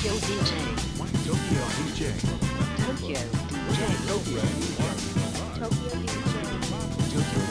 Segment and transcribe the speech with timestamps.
[0.00, 0.56] Tokyo DJ.
[1.28, 2.08] Tokyo DJ.
[2.88, 3.20] Tokyo
[3.60, 3.84] DJ.
[5.60, 6.16] Tokyo DJ.
[7.12, 7.44] Tokyo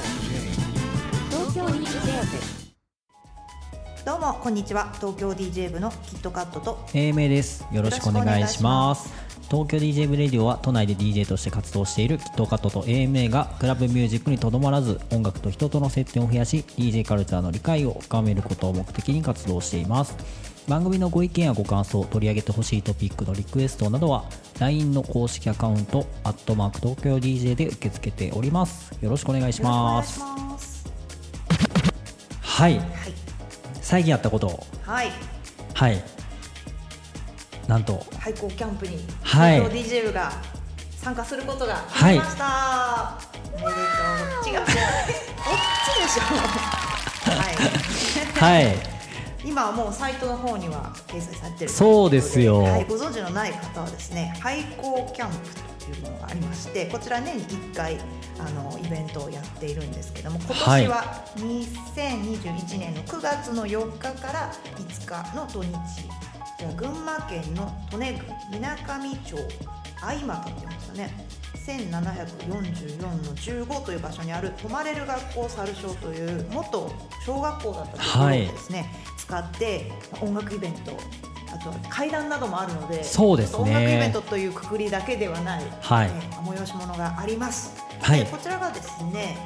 [1.29, 2.41] Tokyo DJ.
[4.03, 9.13] どうもこんにちは東京 DJ 部のキットカットと AMA ですよろしくお願いします
[9.51, 24.25] 東京 DJ ブレディオは都内で DJ として活動しているキットカットと AMA がクラブミュージックにとどまらず音楽と人との接点を増やし DJ カルチャーの理解を深めることを目的に活動しています番組のご意見やご感想取り上げてほしいトピックのリクエストなどは
[24.59, 28.91] LINE の公式アカウント「アットマーク東京 DJ」で受け付けております。
[29.01, 30.21] よろしくお願いします。
[32.41, 32.83] はいはい。
[33.81, 34.63] 最近やったことを。
[34.83, 35.11] はい。
[35.73, 36.03] はい。
[37.67, 38.05] なんと。
[38.19, 39.55] 廃校キャンプにはい。
[39.55, 40.31] 東京 DJ 部が
[40.97, 43.17] 参加することが決まりました、
[43.53, 43.73] おめでとう。
[44.53, 44.59] 違う。
[44.61, 44.67] こっ
[45.95, 46.21] ちでしょ。
[48.39, 48.61] はい。
[48.61, 48.98] はい
[49.43, 51.69] 今はもうサイトの方には掲載されてる。
[51.71, 52.61] そうですよ。
[52.63, 55.37] はい、ご存知のない方はですね廃校キャンプ
[55.85, 57.97] というものがありましてこちら年に1回
[58.39, 65.69] あのイベントをやっているんですけども今年は2021年の9月の4日から5日の土日
[66.59, 69.37] じゃあ群馬県の利根郡みなかみ町
[69.99, 71.39] 相馬とってましたね。
[71.69, 76.91] 1744の15という場所にある泊まれる学校猿小という元
[77.25, 78.89] 小学校だったところをですね、
[79.29, 79.91] 使って
[80.21, 80.97] 音楽イベント
[81.53, 83.59] あとは階段などもあるのでそうですね。
[83.59, 86.07] 音楽イベントというくくりだけではない、はい。
[86.07, 88.19] えー催し物があります、はい。
[88.21, 89.37] でこちらがですね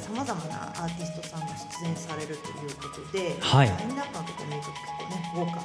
[0.00, 3.68] さまざまなアーティストさんが出演されるということで、はい。
[3.68, 5.62] ラインナップのところ見ると結構ね豪華な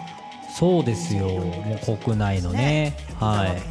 [0.53, 1.29] そうですよ。
[1.29, 3.61] もう国内のねはい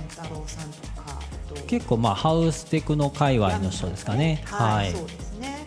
[1.67, 5.59] 結構まあハウステクの界隈の人ですかねはい、はいそうですね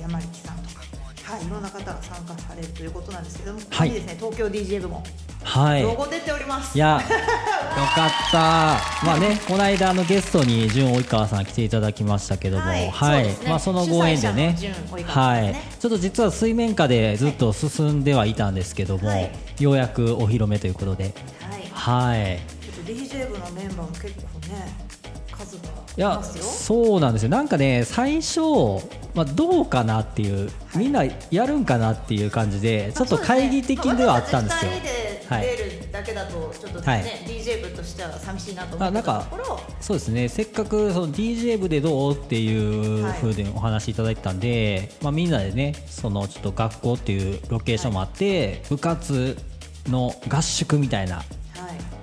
[0.00, 0.39] 山力
[1.42, 5.02] いいろんな方が参加されるということなんですけどもここにですね、東京 DJ 部も
[5.42, 5.82] はい。
[5.82, 7.00] ロゴ出ております、いやよ
[7.94, 8.38] かった。
[9.04, 14.56] まあねこの間あのゲストに純及川さん来ていただきましたけどもはいまあそのご縁でね。
[14.58, 15.56] 主催者の純及川はい。
[15.80, 19.30] ちょっと実は水面下でずっと進んではいたんですけども、はい。
[19.58, 21.14] ようやくお披露目ということで。
[21.72, 22.14] はい。
[22.16, 22.40] はい。
[22.62, 24.89] ちょっと DJ 部のメンバーも結構ね
[26.00, 27.28] いやそうなんですよ。
[27.28, 28.40] なんかね最初、
[29.14, 34.70] まあ、どうかなっていうみんなやるんかなっていう感じでちょっと懐疑的ではあったんですよ。
[34.70, 35.26] まあそうね。
[35.28, 37.02] まあ私たち二人で出るだけだとちょっとね、はい。
[37.26, 40.28] DJ 部としては寂しいなと思ってあなんかたところそうですね。
[40.30, 49.36] せっかくその DJ 部でどうっていうはい風でお話いただいてたんで、まあ、みんなでねそのちょっと学校っていうロケーションもあって、部活
[49.86, 51.26] の合宿みたいな、はい。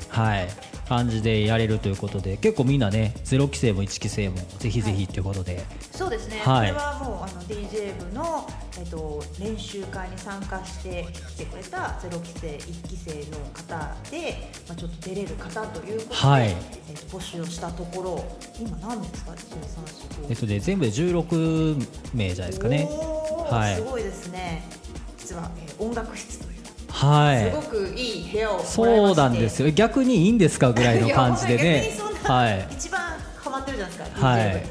[0.10, 0.50] はい、
[0.88, 6.72] 感じでやれるということで結構みんなね0期生も1期生もぜひぜひということで、そうですね、はい。
[6.72, 8.48] これはもうあの DJ 部の、
[8.80, 16.48] えっと、練習会に参加してきてくれた0期生1期生の方で、まあ、ちょっと出れる方ということで、はい。
[16.48, 16.56] えっ
[17.12, 22.88] と、募集をしたところ今何名ですか？13えっとね、全部で16名じゃないですかね。
[23.50, 23.76] はい。
[23.76, 24.64] すごいですね。
[25.18, 26.57] 実は、えー音楽室という
[26.98, 27.52] はい。
[27.52, 29.70] すごくいい部屋をそうなんですよ。
[29.72, 32.00] 逆にいいんですかぐらいの感じでね。
[32.24, 32.68] はい。
[32.72, 33.02] 一番
[33.38, 34.64] ハマってるじゃないですか、はい。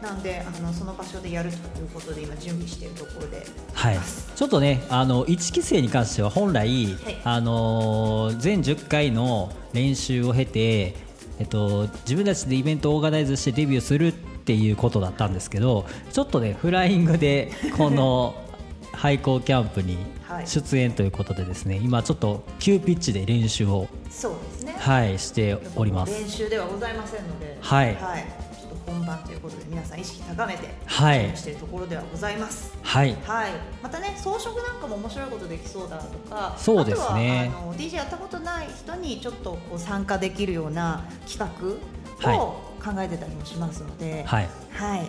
[0.00, 3.44] なんであのその場所でやるということで今準備しているところで。
[3.74, 3.98] はい、
[4.36, 10.94] ちょっとねあの1期生に関しては本来、あのー全10回の練習を経て、
[11.38, 18.34] えっと、自分たちでイベントをオーガナイズしてデビューするっていうことだったんですけどちょっとねフライングでこの
[18.92, 24.74] 廃校キャンプにはい出演ということでですね、今ちょっと急ピッチで練習を、そうですね。
[24.78, 26.12] はい、しております。
[26.12, 27.96] 練習ではございませんので、はい。
[27.96, 31.36] ちょっと本番ということで皆さん意識高めてはい。
[31.36, 32.76] しているところではございます。
[32.82, 33.16] はい。
[33.24, 33.50] はい、
[33.82, 37.50] またね装飾なんかも面白いことできそうだとかそうですね。
[37.50, 42.38] あとはあの DJ やったことない人にちょっとこう参加できるような企画はい。
[42.38, 44.48] を考えてたりもしますので、はい。
[44.72, 45.08] はい、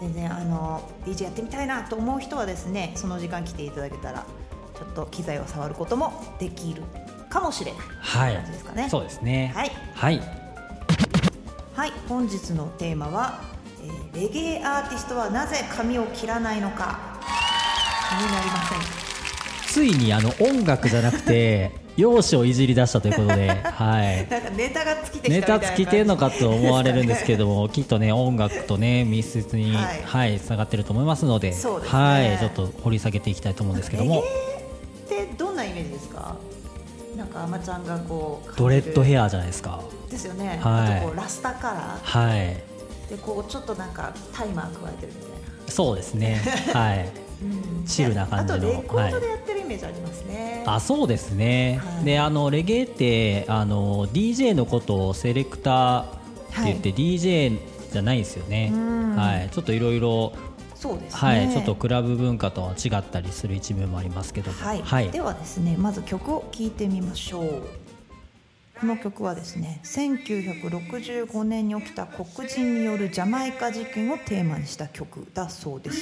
[0.00, 4.24] 全然あの DJ やってみたいなと思う人はですねその時間来ていただけたら
[4.80, 6.82] ちょっと機材を触ることもできる
[7.28, 8.34] かもしれないはい。
[8.36, 8.88] 感じですかね。
[8.88, 9.52] そうですね。
[9.54, 9.70] はい。
[9.94, 10.20] はい。
[11.74, 13.40] はい、本日のテーマは、
[13.84, 17.20] えーレゲエアーティストはなぜ髪を切らないのか。
[18.08, 19.00] 気になりません。
[19.68, 31.98] ついにあの音楽じゃなくて 容姿をいじり出したということで、はい、 なんかネタが尽きてきたみネたいなタ尽きてんのかと思われるんですけども、きっとね音楽とね密接にははいい、つながってると思いますので、そうですね。
[31.98, 34.49] はい、ちょっと掘り下げていきたいと思うんですけども、レゲエ
[35.24, 36.36] ってどんなイメージですか？
[37.16, 39.80] なんかあまちゃんがこうドレッドヘアアじゃないですか。
[40.10, 40.98] ですよね、はい。
[40.98, 45.30] あとこうラスタカラはい、ーでこうちょっとなんかタイマー加えてるみたい
[45.66, 45.72] な。
[45.72, 46.40] そうですね。
[46.72, 47.08] はい、
[47.42, 47.84] うん。
[47.84, 48.58] チルな感じの。
[48.58, 50.64] あとレコードでやってるイメメージありますね。
[50.66, 52.04] あそうですね、はい。
[52.04, 57.58] であのレゲエってあの DJ のことをセレクターって言って、DJ
[57.92, 59.16] じゃないんですよね、うん。
[59.16, 60.32] はい、ちょっといろいろ
[60.80, 61.18] そうですね。
[61.20, 64.58] はい、ちょっとクラブ文化とは違ったりする一面もありますけども。
[64.58, 65.10] はい、はい。
[65.10, 67.62] ではですねまず曲を聴いてみましょう。
[68.80, 76.00] この曲はですね1965年に起きた黒人によるジャマイカ事件をテーマにした曲だそうです。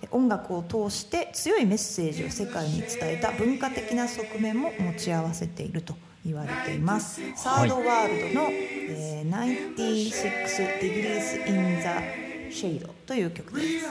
[0.00, 5.94] で音楽を通して強いメッセージを世界に伝えた文化的な側面も持ち合わせていると
[6.24, 12.25] 言われています、サードワールドの、えー96 Degrees in the
[12.56, 13.86] Shade という曲です。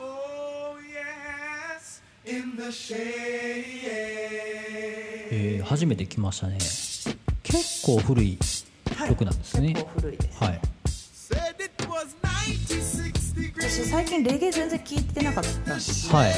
[0.00, 0.38] Oh.
[5.30, 6.56] えー初めて来ましたね。
[7.42, 8.38] 結構古い
[9.08, 9.74] 曲なんですね。
[9.74, 10.60] 結構古いです、はい。
[10.86, 13.70] Said it was 96 degrees.
[13.70, 16.32] 私最近レゲエ全然聞いてなかったんですはい。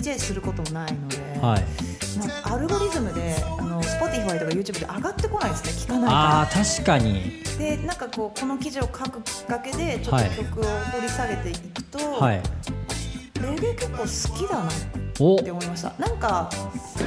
[0.00, 1.64] DJ することもないので、はい。
[2.18, 7.42] なんかアルゴリズムであの Spotify とか YouTube で上がってこないですね聞かないあかー確かに。
[7.44, 10.30] らでなんかこうこの記事を書くきっかけでちょっはい。
[10.30, 12.42] と曲を掘り下げていくと、はい。
[13.42, 14.68] レゲエ結構好きだなお
[15.14, 15.94] って思いました。
[15.98, 16.50] なんか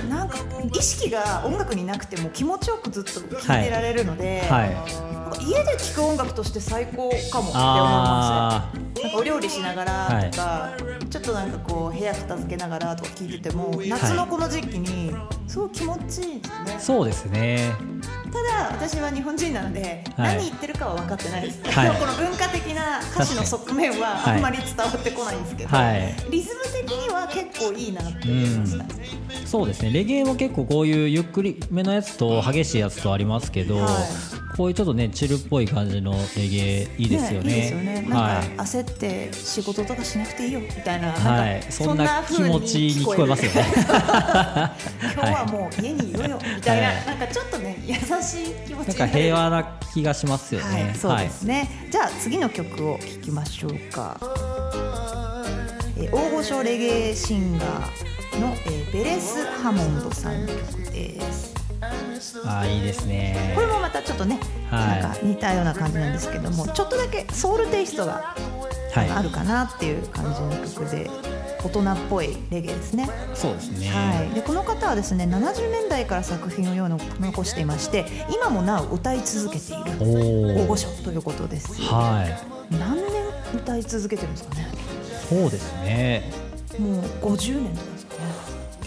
[0.09, 0.37] なんか
[0.73, 4.73] 意識が音楽になくても気持ちよくずっと聴いてられるので、はい。
[4.73, 4.81] な
[5.29, 8.71] んか家で聴く音楽として最高かもって思いま
[9.03, 10.73] なんかお料理しながらとか、
[11.09, 15.13] ちょっとなんかこう部屋片付けながらとか聞いてても夏のこの時期に
[15.47, 17.73] すごい気持ちいいですね、ーそうですね
[18.31, 20.35] ただ私は日本人なので、はい。
[20.35, 21.99] 何言ってるかは分かってないです、はい。
[21.99, 24.35] この文化的な歌詞の側面ははい。
[24.35, 26.15] あんまり伝わってこないんですけど、はい。
[26.29, 28.85] リズム的には結構いいなって思いました、
[29.45, 29.91] そうですね。
[29.91, 33.89] レゲエも結構こういうゆっくりめのやつと激しいやつとありますけど、は
[34.33, 37.55] いこういうちょっとねチルっぽい感じのレゲエいいですよね。
[37.55, 38.07] いいですよね。
[38.09, 41.51] はないんか焦って仕事とかしなくていいよみたいな,、はい。
[41.51, 43.65] なんかそんな気持ちに聞こえますよね。
[43.77, 47.05] 今日はもう家にいろよみたいな、はい。
[47.05, 48.01] なんかちょっとね優しい
[48.67, 50.83] 気持ちなんか平和な気がしますよね。
[50.85, 54.17] はい、そうですね、じゃあ次の曲を聴きましょうか、
[55.97, 63.53] えー大御所レゲエシンガーの、えーベレス・ハモンドさんの曲ですあーいいですね。
[63.55, 64.39] これもまたちょっとね、
[64.69, 65.01] はい。
[65.01, 68.35] なんか似たような感じなんですけどもちょっとだけソウルテイストが
[68.93, 69.09] はい。
[69.09, 71.09] あるかなっていう感じの曲で
[71.63, 73.09] 大人っぽいレゲエですね。
[73.33, 81.79] そうですね、はい、でこの方はですね70年代から作品を世の残していまして今もなお歌い続けている大御所ということです。
[81.81, 82.25] は
[82.71, 82.75] い。
[82.75, 83.05] 何年
[83.53, 84.67] 歌い続けてるんですかね。
[85.29, 86.31] そうですね。
[86.79, 87.01] もう
[87.35, 87.96] 50年とか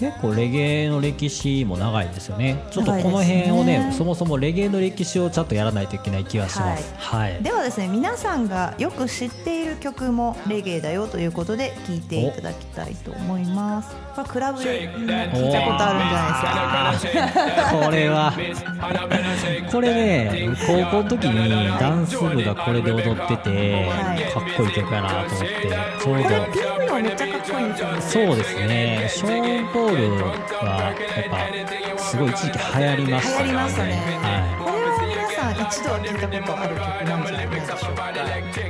[0.00, 2.62] 結構レゲエの歴史も長いですよね。
[2.70, 3.92] ちょっとこの辺をねね。
[3.92, 6.94] そもそもレゲエの歴史をちゃんとやらないといけない気がします。
[6.96, 13.94] はい、ではですね皆さんがよく知っている曲もレゲエだよということで聞いていただきたいと思います。
[14.14, 17.70] これクラブでみんな聞いたことあるんじゃないですか。
[17.84, 18.32] これは。
[19.70, 24.32] これね高校の時にダンス部がこれで踊ってて、はい。
[24.32, 25.90] かっこいい曲やなと思って。
[26.02, 28.00] ちょうこれど PV はめっちゃかっこいいんですよね。
[28.00, 29.06] そうですね。
[29.08, 34.28] ショーン・ポールはやっぱすごい一時期流行りました流行りましたね、は
[34.58, 38.12] これは皆さん一度は聞いたことある曲なんじゃないでしょうか。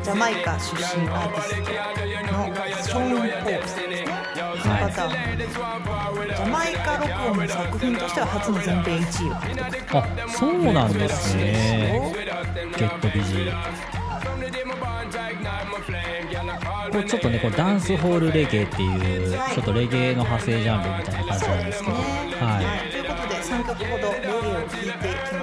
[0.01, 2.45] ジャマイカ出身アーティストの
[2.83, 4.05] ショーン・ポールですね
[4.63, 5.11] この方は
[6.15, 12.13] ジャマイカ録音の作品としては初の全米1位を獲得い、あそうなんですね。
[12.77, 14.10] ゲットビジー
[16.91, 21.97] これちょっとねこうダンスホールレゲエっていうはいちょっとレゲエの派生ジャンルみたいな感じなんですけど。
[21.97, 22.03] は
[22.63, 22.91] い。
[22.91, 25.40] ということで3曲ほどレゲエを聴いてきました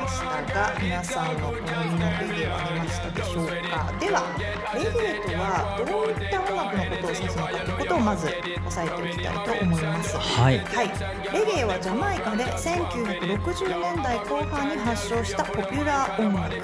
[0.57, 4.25] が皆さんの好みのレゲエはありましたでしょうかでは
[4.73, 10.17] レゲエとはどういった音楽のことを指すのかということをまず押さえておきたいと思います。
[10.17, 10.89] はいはい、
[11.31, 16.57] レゲエはジャマイカで1960年代後半に発祥したポピュラー音楽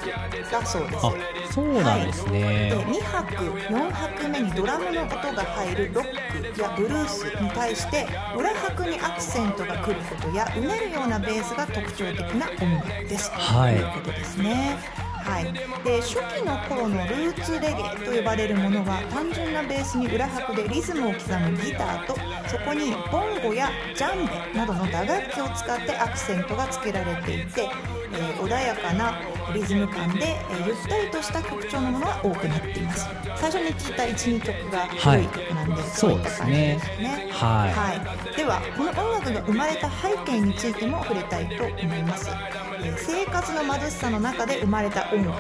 [0.51, 1.05] だそうです。
[1.05, 1.13] あ
[1.51, 14.77] そうなんですね、はいで2拍4拍目にドラムの音が入るロックやブルースに対して裏拍にアクセントが来ることやうねるようなベースが特徴的な音楽です、はいいうことですね。
[15.23, 15.53] はい、
[15.85, 22.15] で初期の頃のルーツレゲエと呼ばれるものは単純なベースに裏拍でリズムを刻むギターと
[22.49, 29.17] そこにボンゴやジャンベなどの打楽器を使ってアクセントがつけられていて、えー穏やかな
[29.53, 33.07] リズム感で、えーゆったりとした曲調のものが多くなっています。
[33.37, 37.29] 最初に聞いた12曲が古い曲なんで、そういった感じですね。
[37.31, 37.71] はい。
[37.71, 45.39] はい、ではこの音楽が生まれた背景についても触れたいと思います、えー生活の貧しさの中で生まれた音楽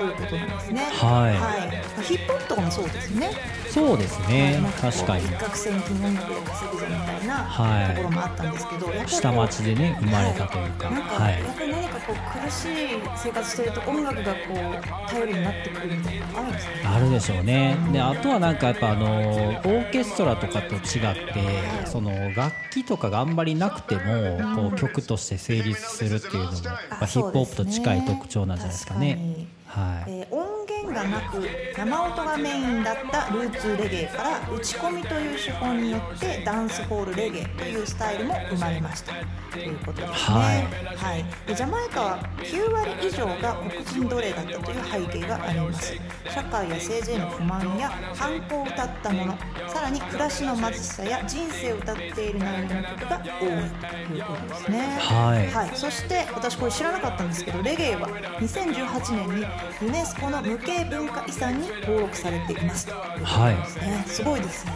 [0.00, 0.82] ということなんですね。
[0.94, 1.30] は
[2.00, 2.02] い。
[2.02, 3.30] ヒップホップとかもそうですね。
[3.68, 4.58] そうですね。
[4.80, 5.26] 確かに。
[5.26, 7.94] 一攫千金音楽で稼ぐぞみたいなはい。
[7.94, 10.86] ところもあったんですけど、やっぱりこう下町でね生まれたというか。
[10.86, 11.32] はなんか、はい。
[11.34, 12.68] やっぱり何かこう苦しい
[13.14, 16.72] 生活してると音楽がこう頼りになってくるみたいなのあるんですね。
[16.82, 17.76] あるでしょうね。
[17.92, 29.59] であとはなんかやっぱあのオーケストラとかと違ってその楽器とかがあんまりなくてもこう曲として成立するっていうのもやっぱヒップホップと近い特徴なんじゃないですかね。
[29.70, 30.10] はい。
[30.10, 30.59] えー音
[30.90, 39.12] 源がなく生音がメインだったルーツレゲエから打ち込みという手法によってダンスホールレゲエというスタイルも生まれました
[39.52, 40.10] ということです。
[40.10, 40.96] ね、はい。
[40.96, 45.94] はいでジャマイカは9割以上が黒人奴隷だったという背景があります。
[46.28, 53.48] 社会や政治への不満や反抗を歌ったものさらに暮らしの貧しさや人生を歌っている内容の曲が多い
[54.08, 54.98] ということですね。
[55.00, 55.50] はい。
[55.50, 58.08] はい、そして私これ知らなかったんですけどレゲエは
[58.40, 59.46] 2018年に
[59.82, 62.86] ユネスコの無形文化遺産に登録されています。
[62.86, 62.94] と
[63.50, 63.54] い。
[63.54, 64.72] ね、すごいですね。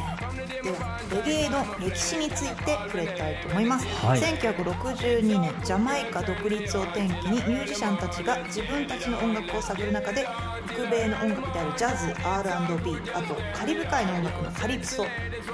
[0.62, 4.20] ではレゲエの歴史について触れたいと思います、はい。
[4.20, 10.26] 1962年ジャマイカ独立を転機にミュージシャンたちが自分たちの音楽を探る中で
[10.72, 15.08] 北米の音楽であるジャズ R&B あとカリブ海の音楽のカリプソ以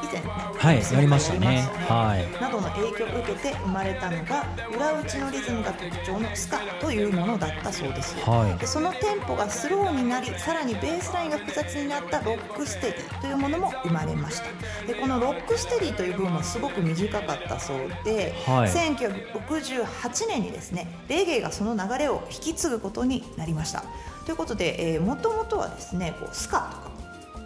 [0.07, 0.23] 前ね
[0.57, 1.47] はいやりましたね。
[1.47, 2.33] やりましたはい。
[2.41, 8.59] などの影響を受けて生まれたのが裏打ちのリズムが特徴のスカというものだったそうです、はい。
[8.59, 14.87] でそのテンポがスローになりさらにベースラインが複雑になったロックステディというものも生まれました。
[14.87, 18.71] でこのロックステディという部分はすごく短かったそうで、はい。
[18.71, 23.85] 1968年にですねレゲエがその流れを引き継ぐことになりました。
[24.25, 26.91] ということでもともとはですねこうスカとか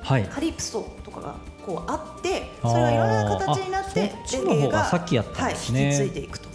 [0.03, 0.25] はい。
[0.25, 1.35] カリプソとかが
[1.65, 6.54] こうあってそれがいろんな形になってあーあそっちの方がはい、引き継いでいくと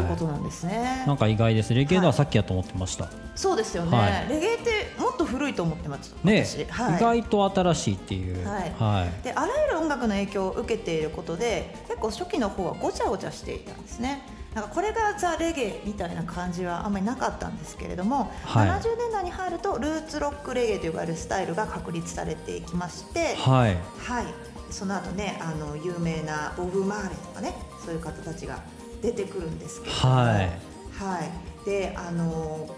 [0.00, 0.04] い。
[0.04, 1.02] うことはなんですね。
[1.04, 1.74] いなんか意外です。
[1.74, 3.08] レゲエのはさっきやと思ってました。
[3.34, 4.28] そうですよね、はい。
[4.28, 6.64] レゲエってもっと古いと思ってますね私。
[6.64, 6.96] はい。
[6.96, 8.46] 意外と新しいっていう。
[8.46, 8.74] はい。
[8.78, 9.22] はい。
[9.22, 14.22] であらゆる音楽の影響を受けていることで結構初期の方はごちゃごちゃしていたんですね。
[14.54, 18.68] なんかこれがザ・レゲエみたいな感じはあんまりなかったんですけれども、はい。
[18.68, 23.76] 70年代に入るとルーツロックレゲエと呼ばれるスタイルが確立されていきまして、はい。
[23.98, 24.26] はい、
[24.70, 27.54] その後ねあの有名なボブ・マーレとかね
[27.84, 28.62] そういう方たちが
[29.02, 30.08] 出てくるんですけれど。
[30.08, 30.50] も、はい。
[30.92, 31.68] はい。
[31.68, 32.68] であの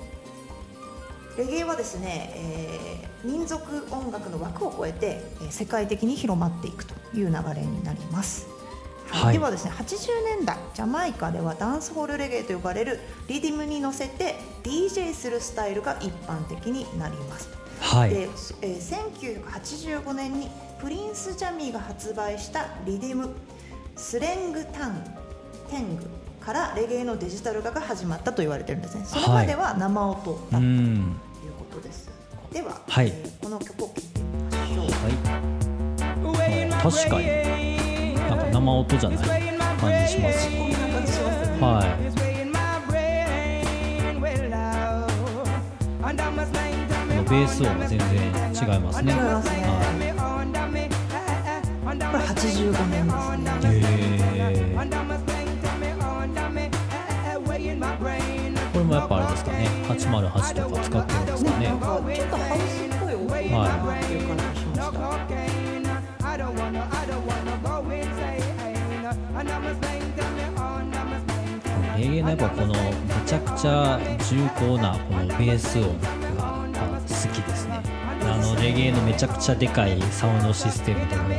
[1.37, 8.47] レゲエはですね、えー民族音楽の枠を超えて、えー世界的に広まっていくという流れになります。
[9.09, 9.25] はい。
[9.25, 9.33] はい。
[9.35, 17.49] ではですね80年代ジャマイカではダンスホールレゲエと呼ばれるリディムに乗せて DJ するスタイルが一般的になります。
[17.81, 18.11] はい。
[18.11, 18.23] で、
[18.63, 19.09] えー
[20.03, 23.31] 1985年にプリンス・ジャミーが発売したリディム
[23.97, 25.05] スレングタン
[25.71, 26.05] テング
[26.41, 29.05] からレゲエのデジタル化が始まったと言われてるんですね。
[29.05, 31.17] それまでは生音だったとういうん
[31.59, 32.11] ことです、
[32.53, 33.09] では、はい。
[33.09, 34.87] えーこの曲を聴いてみましょう。
[34.87, 35.39] はい。
[36.83, 37.27] 確かに。
[38.15, 39.19] なんか生音じゃない
[39.79, 40.49] 感じします。
[40.49, 41.85] こんな感じしますよねは
[42.15, 42.19] い
[47.29, 49.13] ベース音が全然違いますね。
[49.13, 49.63] 違いますね。
[49.67, 50.29] は
[52.11, 53.79] これ85年ですね。
[53.79, 55.08] いへー
[58.89, 59.69] もやっぱあれですかね。
[59.89, 61.67] 808とか使ってるんですかね。
[61.69, 63.15] なんかちょっとハウスっぽい。
[63.19, 64.91] 音楽だなっていう感じがしました、
[71.97, 72.81] レゲエのやっぱこのめ
[73.27, 75.87] ちゃくちゃ重厚なこのベース音
[76.35, 76.59] が
[76.99, 77.81] 好きですね。
[78.21, 81.33] あのレゲエのめちゃくちゃでかいサウンドシステムでもも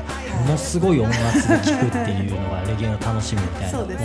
[0.49, 3.95] のすごい音圧で聴くっていうのがレゲエの楽しみみたいなね。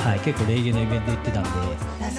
[0.00, 1.50] はい、結構レゲエのイベント行ってたんで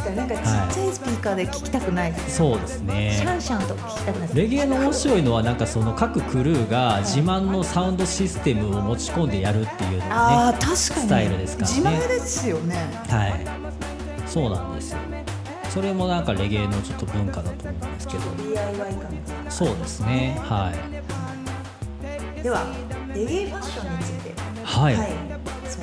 [0.03, 0.41] 確かになんかちっ
[0.75, 2.31] ちゃいスピーカーで聞きたくないですね。
[2.31, 10.77] そうですシャねンシャンとか聞きたくないレゲエの面白いのはなんかその各クルーが自慢のサウンドシステムを持ち込んでやるっていうねあ確かに。
[10.77, 11.75] スタイルですからね。
[11.75, 12.75] 自前ですよね。
[13.10, 13.45] はい。
[14.27, 15.00] そうなんですよ。
[15.69, 18.24] それもなんかレゲエのちょっと文化だと思うんですけど。
[18.53, 19.00] DIY 感
[19.45, 19.51] が。
[19.51, 20.38] そうですね。
[20.43, 20.72] は
[22.39, 22.43] い。
[22.43, 22.65] では
[23.15, 24.33] レゲエファッションについて。
[24.63, 24.95] はい。
[24.95, 25.03] 進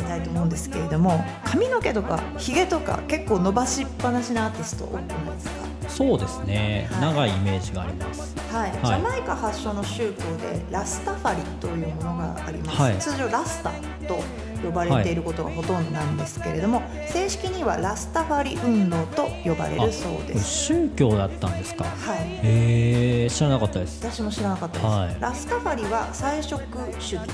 [0.00, 5.88] めたいと思うんですけれども髪の毛とかひげとか結構伸ばしっぱなしなアーティスト多くないですか？
[5.88, 6.88] そうですね。
[6.92, 7.00] はい。
[7.00, 8.72] 長いイメージがありますはい、い。
[8.72, 12.98] ジャマイカ発祥の宗教でラスタファリというものがあります、はい。
[12.98, 13.70] 通常ラスタ
[14.06, 14.22] と
[14.62, 20.44] 呼ばれていることがほとんどなんですけれども、正式にはラスタファリ運動と呼ばれるそうです。
[20.44, 21.84] 宗教だったんですか？
[21.84, 22.18] はい。
[22.42, 24.04] へえ知らなかったです。
[24.04, 25.16] 私も知らなかったです、はい。
[25.20, 26.60] ラスタファリは菜食
[26.98, 27.26] 主義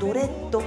[0.00, 0.66] ドレッド、はい。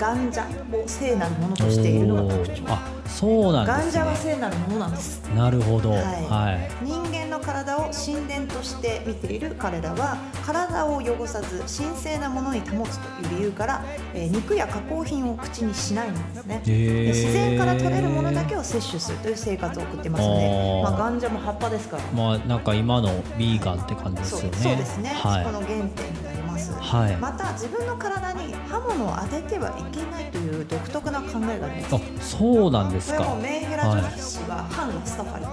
[0.00, 2.62] ガンジャを聖なるものとしているのが特徴。
[2.66, 5.20] あそうなんガンジャは聖なるものなんです。
[5.34, 5.90] なるほど。
[5.90, 6.00] はい。
[6.02, 6.70] はい。
[6.84, 13.84] 人間の体を神殿として見ている彼らは体を汚さず神聖なものに保つという理由から、
[14.14, 17.04] えー肉や加工品を口にしないんですね、へー。
[17.04, 22.02] で自然から取れるものだけを摂取するという生活を送ってますのでまあ、ガンジャも葉っぱですから。
[22.12, 24.58] まあなんか今のビーガンって感じですよね。
[24.58, 25.44] そうですね、はい。
[25.44, 27.16] そこの原点になります、はい。
[27.16, 31.94] また自分の体に刃物を当ててはいけないという独特な考えがあります。
[31.94, 33.36] あそうなんですか。
[33.40, 35.44] メンヘラ女子は反ラスタファリ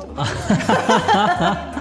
[1.75, 1.81] と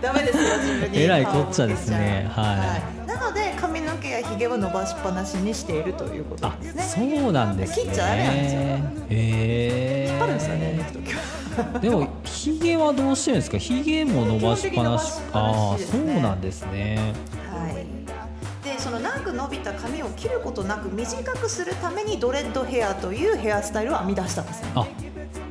[0.00, 1.02] ダメですよ自分に。
[1.02, 2.30] えらいこっちゃですね。
[2.30, 3.06] はい。
[3.08, 6.82] なので髪の毛やひげを伸ばしっぱなしにしているということですね。
[7.22, 7.84] そうなんですね。
[7.84, 8.60] 切っちゃダメなんですよ。
[8.60, 13.58] へえ引っ張るんですよね抜くときはでもひげはどうしてるんですか？
[13.58, 15.20] ひげも伸ばしっぱなし。
[15.32, 17.14] ああそうなんですね。
[17.50, 17.86] はい。
[18.64, 24.68] でその長く伸びた髪を切ることなく短くするためにドレッドヘアというヘアスタイルを編み出したんですね。
[24.74, 24.86] あ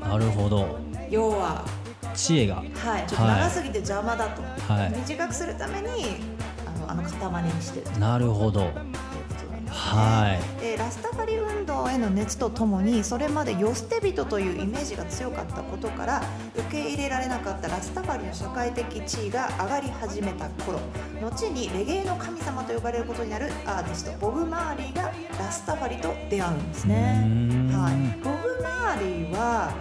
[0.09, 0.79] なるほど。
[1.09, 1.63] 要は
[2.13, 2.55] 知恵が。
[2.55, 2.65] はい、
[3.07, 4.41] ちょっと長すぎて邪魔だと、
[4.73, 4.91] はい。
[4.91, 5.87] 短くするために
[6.65, 7.99] あのあの塊にしてる。
[7.99, 8.71] なるほど。
[9.73, 10.61] はい。
[10.61, 16.21] でラスタファリ運動への熱とともにそれまで世捨て人というイメージが強かったことから
[16.55, 20.79] 受け入れられなかったラスタファリの社会的地位が上がり始めた頃。
[21.21, 27.25] 後にレゲエの神様と呼ばれることになるアーティストボブ・マーリーがラスタファリと出会うんですね。
[27.73, 29.73] はい、ボブ・マーリーは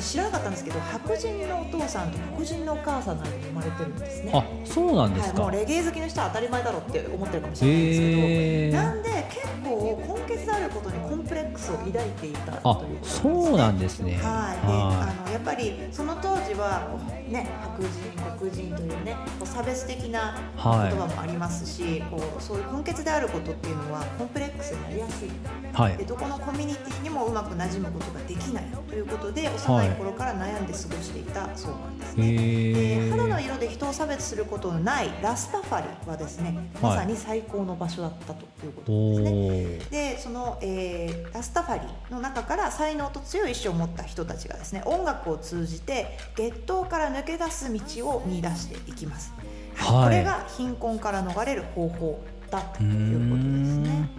[0.00, 4.32] 私知らなかったんですけど白人のお父さんと黒人のお母さんの間に生まれてるんですね。
[4.32, 14.14] あそうなんですはい、か、もうレゲエ好きの人は当たり前だろうって思ってるかもしれないですけど、へえなんで結構根血であることにコンプレックスを抱いていたというね、そうなんですね。
[14.14, 16.88] はい、ではあのやっぱりその当時は
[17.28, 17.90] ね白人
[18.38, 20.90] 黒人というね差別的な言はい。
[20.90, 25.28] 葉もありますし、こうそういう根血であることっていうのはコンプレックスになりやすい。
[25.72, 25.96] はい。
[25.96, 32.34] でどこのコミュニティにもうまく馴染むことができないということで幼い頃から悩んで過ごしていたそうなんですね。
[32.34, 39.38] へで肌のえ色で人を差別することのないラスタファリはですねまさに最高の場所だったということおですね。
[39.40, 39.90] ー。
[39.90, 49.32] でその、えーラスタファリの中から才能と強い意志を持った人たちがですね音楽を通じて月頭から抜け出す道を見出していきます、
[49.76, 50.04] はい。
[50.04, 54.10] これが貧困から逃れる方法だということですね。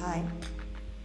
[0.00, 0.22] はい。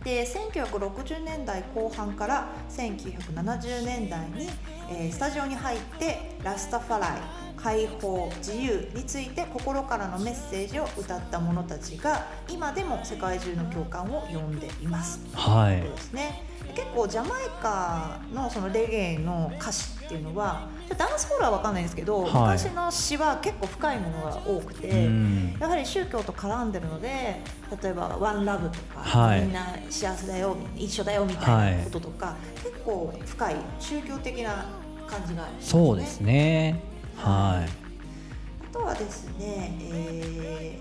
[0.04, 4.50] で1960年代後半から1970年代に、
[4.90, 15.22] えースタジオに入ってラスタファライ解放自由について心からのメッセージを歌った者たちが今でも世界中の共感を呼んでいます。
[15.34, 15.78] はい。
[15.80, 16.44] ということですね。
[16.76, 22.34] 結構ジャマイカのそのレゲエの歌詞っていうのはダンスホールは分かんないんですけど、はい。
[22.34, 25.58] 昔の詩は結構深いものが多くて、うん。
[25.58, 27.08] やはり宗教と絡んでるので
[27.82, 29.42] 例えば「ワンラブとか、はい。
[29.42, 34.66] みんな幸せだよ一緒だよみたいなこととか、結構深い宗教的な
[35.08, 35.86] 感じがありますね。
[35.86, 40.80] そうですねはあとはですね、え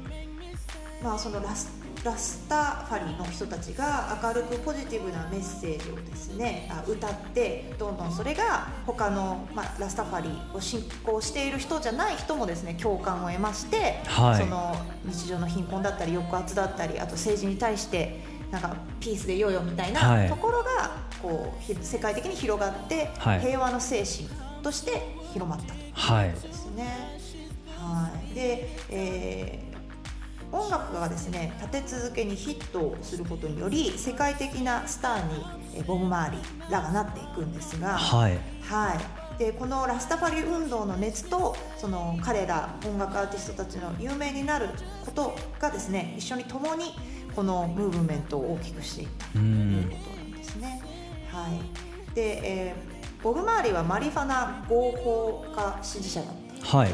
[1.01, 1.71] ーまあ、そのラス
[2.05, 14.43] ラスタファリの人たちが明るくポジティブなメッセージをですねあ歌ってどんどんそれが他の、まあ、ラスタファリを信仰している人じゃない人もですね共感を得まして、はい。
[14.43, 20.29] その日常の貧困だったり抑圧だったりあと政治に対してなんかピースでいようよみたいはない。
[20.29, 20.91] ところが
[21.23, 23.41] こうひ世界的に広がって、はい。
[23.41, 24.29] 平和の精神
[24.63, 25.82] として広まったと。
[25.93, 27.19] はいですね。
[27.79, 28.35] はい。
[28.35, 29.73] で、えー
[30.53, 38.95] 音楽がですね立て続けにヒットをすることにより世界的なスターにえーボブ・マーリーらがなっていくんですが、はいは
[39.37, 44.69] い、でこのラスタファリ運動の熱とその彼ら音楽アーティストたちの有名になる
[45.07, 46.95] ことがですね一緒に共に
[47.35, 50.83] このムーブメントを大きくしていったうというんことなんですね。
[51.31, 52.92] はい、で、えー
[53.23, 56.77] ボブ・マーリーはマリファナ合法化支持者だった。
[56.77, 56.91] はい。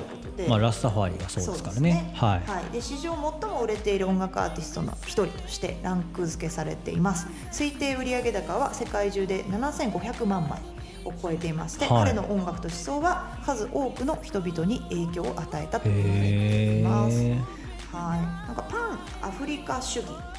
[0.48, 2.12] まあラスタファーリがそうですからね。
[2.14, 2.50] はい。
[2.50, 7.26] はい、で史上最も売れている音楽アーティストの一人としてランク付けされています。
[7.50, 10.60] 推定売上高は世界中で7500万枚
[11.04, 12.04] を超えていまして、はい。
[12.04, 17.16] 彼の音楽と思想は数多くの人々に影響を与えたと言われています、
[17.92, 20.37] はい、なんかパンアフリカ主義はい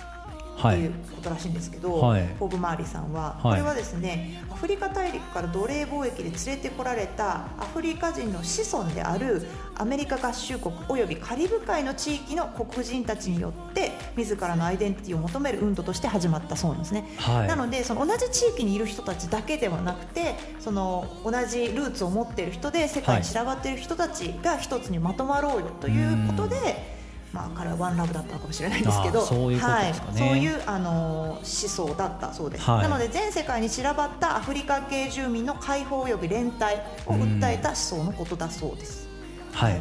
[0.60, 2.28] っていうことらしいんですけど、はい。
[2.39, 3.52] ボブ・マーリーさんは、はい。
[3.52, 17.10] これはですねアフリカ大陸から奴隷貿易で連れてこられたアフリカ人の子孫であるアメリカ合衆国およびカリブ海の地域の黒人たちによって自らのアイデンティティを求める運動として始まったそうなんですね。
[17.17, 17.48] はい。
[17.48, 26.98] なのでその同じ地域にいる人たちだけではなくてその同じルーツを持っている人で世界に散らばっている人たちが一つにまとまろうよということで、
[27.31, 32.83] まあ、彼はワンラブだったのかもしれないんですけどそういうはい、そういうあの思想だったそうです、はい。
[32.83, 36.55] なので全世界に散らばったアフリカ系住民の解放及び連帯
[37.05, 39.07] を訴えた思想のことだそうです、
[39.53, 39.79] はい。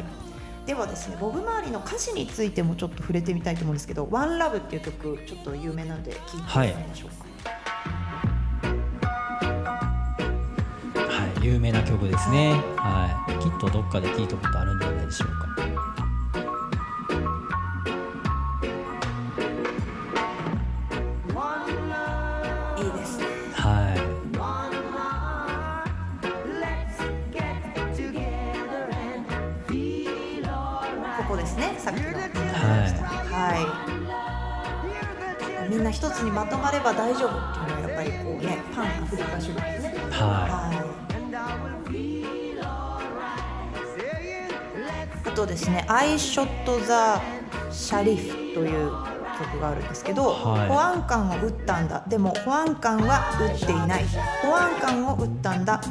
[0.67, 6.21] ではですねボブ・マーリーの歌詞についてもちょっと触れてみたいと思うんですけど「ワンラブっていう曲ちょっと有名なので聴い
[6.67, 7.15] てみましょうか、
[11.01, 11.07] は
[11.41, 12.53] い、有名な曲ですね。
[12.75, 15.47] はい、きっとどっかで聞いたことあるんじゃないでしょうか。
[33.49, 33.55] は
[35.65, 35.69] い。
[35.69, 39.93] みんな一つにまとまれば大丈夫っていうのはやっぱりこうねパンアフリカ主義ですね。
[40.11, 40.77] ははい。
[45.25, 46.81] あとですね「I Shot the
[47.71, 48.91] Sharif」という
[49.39, 50.67] 曲があるんですけど、はい。
[50.67, 52.03] 保安官を撃ったんだ。
[52.07, 54.05] でも保安官は撃っていない。
[54.41, 55.81] 保安官を撃ったんだ。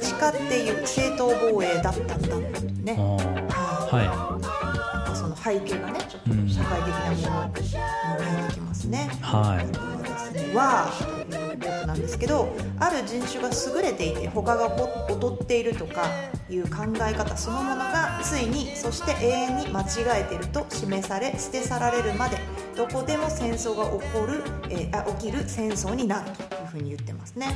[0.00, 2.14] 誓っていう正当防衛だったんだ。
[2.14, 2.96] っていうねい。
[2.96, 9.10] はなんかその背景がねちょっと社会的なものに入ってきますね。
[9.12, 9.16] い。
[9.22, 9.96] はい。
[10.16, 10.90] ですねは
[11.30, 12.48] という曲なんですけど
[12.78, 14.68] ある人種が優れていて他が
[15.08, 16.06] 劣っているとか
[16.48, 22.38] いう考え方そのものがついにそして永遠に間違えていると示され捨て去られるまで
[22.76, 27.46] どこでも戦争が起こる、えーあ起きる戦争になるというふうに言ってますね。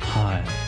[0.00, 0.61] はい。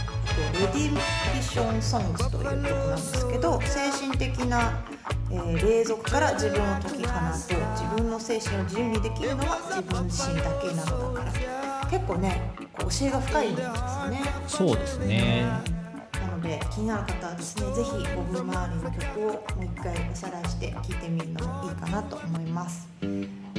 [0.54, 4.84] レディミッション・ソングスという曲なんですけど精神的な、
[5.30, 13.72] えー霊俗から自分を解き放とう自分の精神を自由にできるのは自分自身だけなのだから結構ねこう教えが深いんですよ
[14.10, 15.73] ねそうですね。
[16.44, 22.88] で気になる方はですねぜひボブ・マーリーの曲をもう一回おさらいして聴いてみるのもいいかなと思います。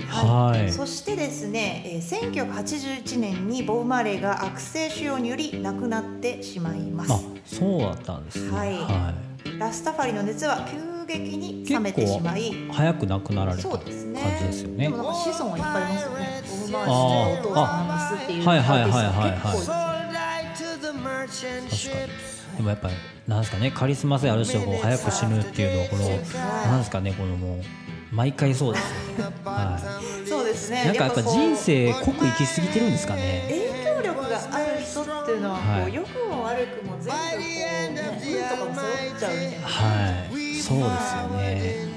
[0.07, 0.71] はい。
[0.71, 7.11] そしてですね、えー1981年にボブ・マーレーが悪性腫瘍により亡くなってしまいます。
[7.13, 8.57] あ、そうだったんですね。
[8.57, 8.73] はい。
[8.77, 9.13] は
[9.59, 11.65] ラスタファリの熱は急激にい。
[11.67, 14.37] 冷めてしまい結構早く亡くなられたそう感ですね。
[14.39, 14.89] じですよね。
[14.89, 14.97] も。
[14.97, 16.43] なんか子孫はいっぱいいますよね。
[16.49, 19.31] ボブ・マーレーのお父さんなんですっていうはいはいはいはいアーティストはい。
[19.31, 19.47] 結構。
[19.47, 19.75] いますね
[21.69, 22.34] 確かに。
[22.57, 22.93] でもやっぱり
[23.27, 26.09] なんですかねカリスマ性ある人が早く死ぬっていうのはこの
[26.71, 27.61] なんですかねこのもう
[28.15, 28.83] 毎回そうです
[29.19, 29.35] よね。
[29.43, 29.79] は
[30.25, 30.85] そうですねい。
[30.85, 33.45] なんかやっぱ人生濃く生きすぎてるんですかね。
[33.49, 40.55] 影響力がある人っていうのはこう、はい良くも悪くも全部こうね運とかも背負っちゃうみたいなはい。
[40.55, 41.95] そうですよね。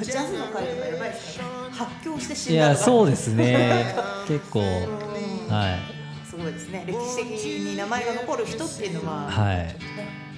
[0.00, 3.96] ジャズの会とかやばいですからね発狂して死いやんだとかそうですね。
[4.28, 5.97] 結構うんはいす
[6.38, 6.84] ごいですね。
[6.86, 9.56] 歴史的に名前が残る人っていうのは、はい。
[9.56, 9.76] ね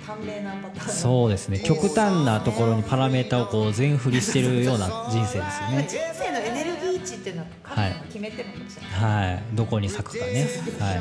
[0.07, 0.93] 短命なパターン。
[0.93, 1.61] そうですね。
[1.61, 7.49] 極端なところにパラメータをこう全振りしてるような人生ですよまあね人生のエネルギー値っていうのは
[8.07, 9.43] 決めてるのかもしれない、はい。
[9.55, 10.49] どこに咲くかね。
[10.81, 11.01] はい。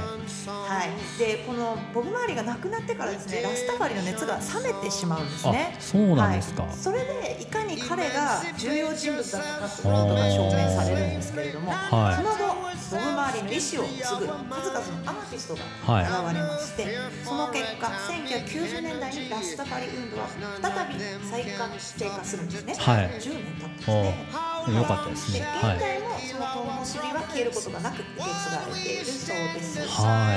[0.50, 5.76] はい、でこのボブ・マーリーが亡くなってからですねラスタファリの熱が冷めてしまうんですね。
[5.78, 6.64] あそうなんですか。
[6.64, 12.16] はい、それでいかに彼が重要人物だったかっていうことが証明されるんですけれども、はい。
[12.16, 15.62] その後ボブ・マーリーの意思を継ぐ数々のアーティストが
[16.02, 21.00] 現れまして、その結果1990年代にラスタファリ運動は再び
[21.30, 23.06] 再活性化するんですね、はい。
[23.06, 25.48] 10年経ってですおねよかったですでね。
[25.58, 25.80] 現はい。
[25.80, 29.80] 在もその灯火は消えることがなく受け継がれているそうです。
[29.88, 30.36] は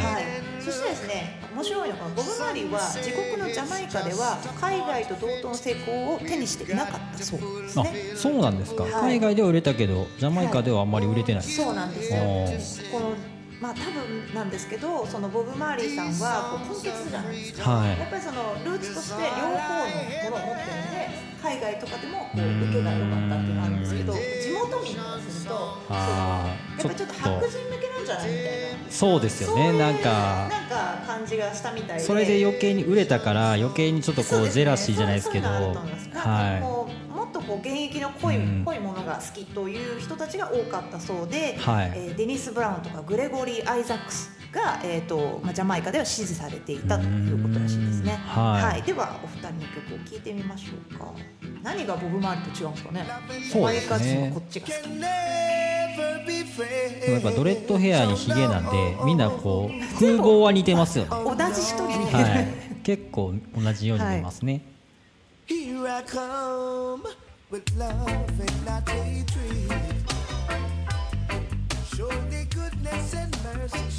[0.61, 0.63] い。
[0.63, 7.63] そしてですね、面白いのがボブ・マーリーは自国のジャマイカでは海外と同等の成功を手にしていなかったそう。
[7.63, 7.93] ですあね。
[8.15, 8.85] そうなんですか。
[8.85, 8.93] はい。
[9.19, 12.89] 海外では売れたけどジャマイカではあんまり売れてないそうなんですよ。
[12.93, 13.15] この
[13.63, 17.71] まあ多分なんですけど、そのボブ・マーリーさんはこう根血じゃないですか。
[17.71, 17.97] はい。
[17.97, 21.07] やっぱりそのルーツとして両方のものを持ってるんで、
[21.39, 28.47] 海外とかでもこう受けが良かったっていうのがあるんですけど、地元民からすると、そうやっぱりちょっと白人向けなんじゃないみたい
[28.85, 28.91] な。
[28.91, 30.49] そうですよねなんか。
[30.51, 32.05] なんか感じがしたみたいで。
[32.05, 35.49] それで余計に売れたから余計にちょっとこうジェラシーじゃないですけど。
[35.49, 35.75] そうい
[36.61, 38.65] こうもっとこう現役の濃い,、うん。
[38.65, 41.93] 濃いものが好きという人たちが多かったそうで、はい。
[41.95, 48.19] えーデニス・ブラウンとかグレゴリー・アイザックスが、えーとまあ、ジャマイカでは支持されていたということらしいですね。
[48.37, 48.43] うん。
[48.43, 48.83] はい。
[48.83, 51.13] ではお二人の曲を聴いてみましょうか。
[51.63, 53.07] 何がボブ・マーリーと違うんですかね。
[53.31, 53.51] そうですね。
[53.51, 55.72] ジャマイカ人のこっちが好き。
[57.13, 58.71] やっぱドレッドヘアにヒゲなんで
[59.05, 62.49] みんなこう風貌は似てますよね同じ人にはい
[62.83, 64.61] 結構同じように見ますね、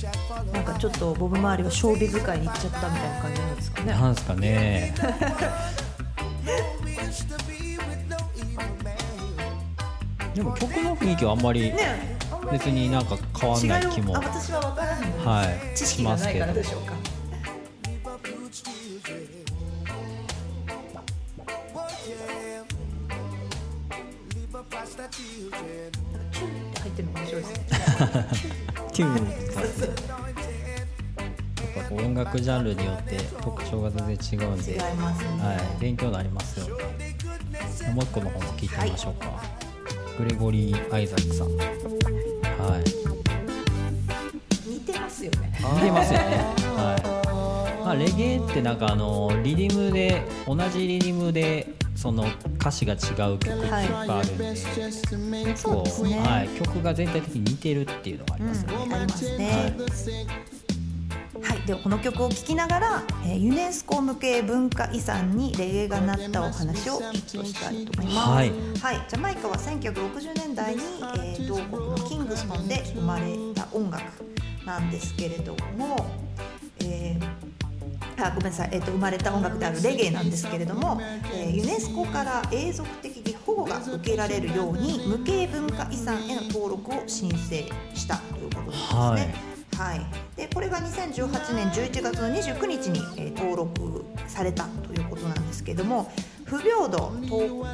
[0.03, 0.51] shall follow.
[0.51, 3.93] なんかちょっとボブ周りは勝負使いに行っちゃったみたいな感じなんですかね。
[3.93, 4.93] なんですかね
[10.35, 11.71] でも曲の雰囲気はあんまり
[12.51, 15.11] 別になんか変わんない気も違いをあ私は分からない。
[15.25, 15.43] は
[15.73, 15.77] い。
[15.77, 16.39] 知し識がないますけど。
[16.39, 16.93] からでしょうか.
[21.75, 21.87] Oh
[27.15, 28.27] 面白いですね。
[28.91, 29.25] キュンやっ
[31.75, 34.73] ぱこう音楽ジャンルによって特徴が全然違うんで。
[34.73, 36.77] ね、はい、勉強になりますよ。
[36.77, 37.15] ね。
[37.93, 39.72] もう一個の方も聞いてみましょうか。
[40.17, 41.47] グレゴリー・アイザックさん。
[41.57, 42.83] はい。
[44.69, 46.25] 似てますよね似てますよね。
[46.77, 46.95] は
[47.79, 47.83] い。
[47.83, 52.25] まあレゲエってなんかあのリリムで同じリリムでその
[52.59, 52.97] 歌詞が違
[53.33, 58.73] う曲っていっぱいあるんで、結構そうですねはい曲が全体的に似てるっていうのがありますね。
[58.73, 59.45] ありますね。
[59.51, 59.73] はい、
[61.65, 68.21] ではこの曲を聴きながら、えーユネスコ向け文化遺産にレゲエがなったお話を一としたいと思いま
[68.77, 68.83] す。
[68.83, 74.03] はいジャマイカは1960年代に、えー同国のキングストンで生まれた音楽
[74.65, 76.05] なんですけれども、
[76.81, 77.43] えー
[78.21, 80.99] あごめんなさい、えーと生まれた音楽であるレゲエなんですけれども、
[81.33, 88.99] えーユネスコから永続的に保護が受けられるように無形文化遺産への登録を申請したということなんですね。
[88.99, 89.52] はい、
[90.35, 96.11] でこれが2018年11月の29日に、えー登録されたということなんですけれども
[96.45, 97.11] 不平等、と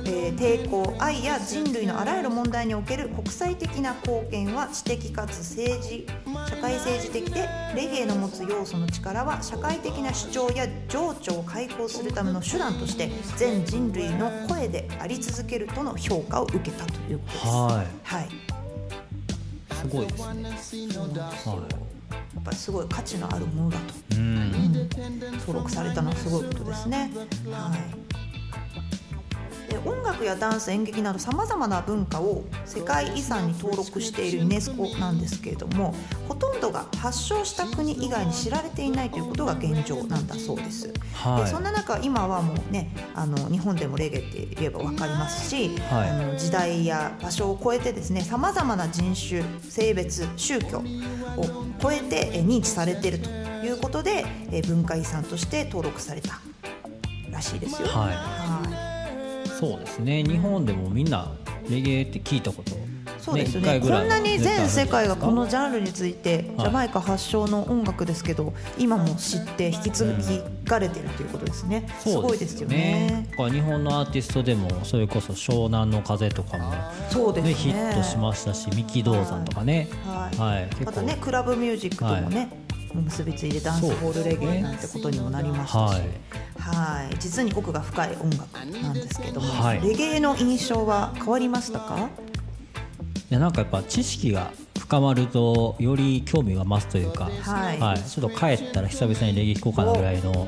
[0.06, 6.08] えー抵抗愛や人類のあらゆる問題における国際的な貢献は知的かつ政治
[6.50, 17.46] 社会政治的でレゲエの持つ要素の力は社会的な主張や情緒を解放するための手段として全人類の声であり続けるとの評価を受けたということです。
[17.48, 17.68] は
[18.04, 18.50] はいい。
[19.76, 20.88] すごいですね。
[20.96, 23.78] はやっぱりすごい価値のあるものだ
[24.10, 24.18] とい。
[24.18, 24.52] うん。
[25.40, 27.12] 登録されたのはすごいことですね。
[27.52, 28.20] はい
[29.09, 29.09] で
[29.78, 35.94] 音楽やダンス演劇などさまざまな文化を世界遺産に登録しているユネスコなんですけれども
[36.28, 40.92] ほとんどが発祥した国以外に知られていないということが現状なんだそうです。
[41.14, 50.84] はいでそんな中今はもうねあの日本でもレゲエって言えば分かりますし、はいあの時代や場所を超えてですねさまざまな人種性別宗教を
[51.82, 56.40] 超えてえ認知されているということでえ文化遺産として登録された
[57.32, 57.88] らしいですよ。
[57.88, 58.59] はいはい
[59.60, 60.24] そうですね。
[60.24, 61.36] 日本でもみんな
[61.70, 62.72] レゲエって聞いたこと。
[63.20, 73.28] そうですよねこんなに全世界がこの絶ジャンルについてはいジャマイカ発祥の音楽ですけど今も知って引き続きかれてるということですね、す対あるごいですよね。
[73.32, 76.72] だから日本のアーティストでもそれこそ湘南の風とかも
[77.10, 79.90] そうですねねヒットしましたし三木道山とかね。
[80.06, 80.70] はいはい。
[80.86, 82.50] またねクラブミュージックともね、
[82.94, 86.02] 結びついてダンスホールレゲエなんてことにもなりましたし、はい。
[86.58, 87.16] はい。
[87.20, 89.82] 実に奥が深い音楽なんですけども、はい。
[89.82, 92.10] レゲエの印象は変わりましたか？
[93.30, 98.10] いやなんかやっぱ知識が深まるとより興味が増すというか、はい。
[98.10, 100.48] ちょっと帰ったら久々にレゲエ聴こうかなぐらいの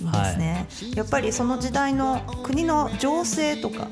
[0.00, 3.88] いいですね、やっぱりその時代の国の情勢とか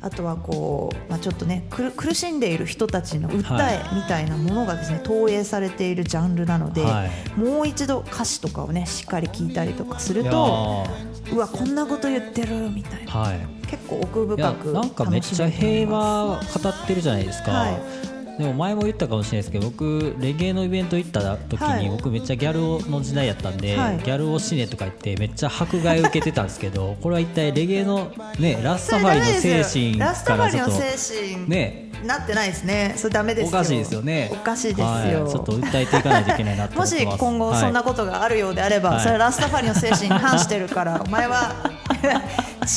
[0.00, 7.38] あとはこう、まあ、ちょっとね苦苦しんでいる人たちの訴えみたいなものがですね、投影されているジャンルなので、はい。
[7.38, 11.34] もう一度歌詞とかをねしっかり聞いたりとかするとー。
[11.34, 13.12] うわこんなこと言ってるみたいな。
[13.12, 13.40] はい。
[13.66, 18.07] 結構奥深くなんかめっちゃ平和語ってるじゃないですか、はい
[18.38, 21.90] でも前も言ったかもしれないですけど僕レゲエのイベント行った時に、はい。
[21.90, 23.98] 僕めっちゃギャルの時代やったんで、はい。
[23.98, 31.88] ギャルを死ねとか言ってめっちゃ迫害を受けてたんですけどこれは一体レゲエのねラスタファリの精神からちょっと精神ね。
[32.04, 32.94] なってないですね。
[32.96, 33.48] それダメですよ。
[33.48, 34.30] おかしいですよね。
[34.32, 39.00] おかしいですよ、はい、ちょっと訴えていかないといけないなと思 もし今後そんなことがあるようであれば、はい。
[39.00, 41.54] それはラスタファリの精神に反してるからお前は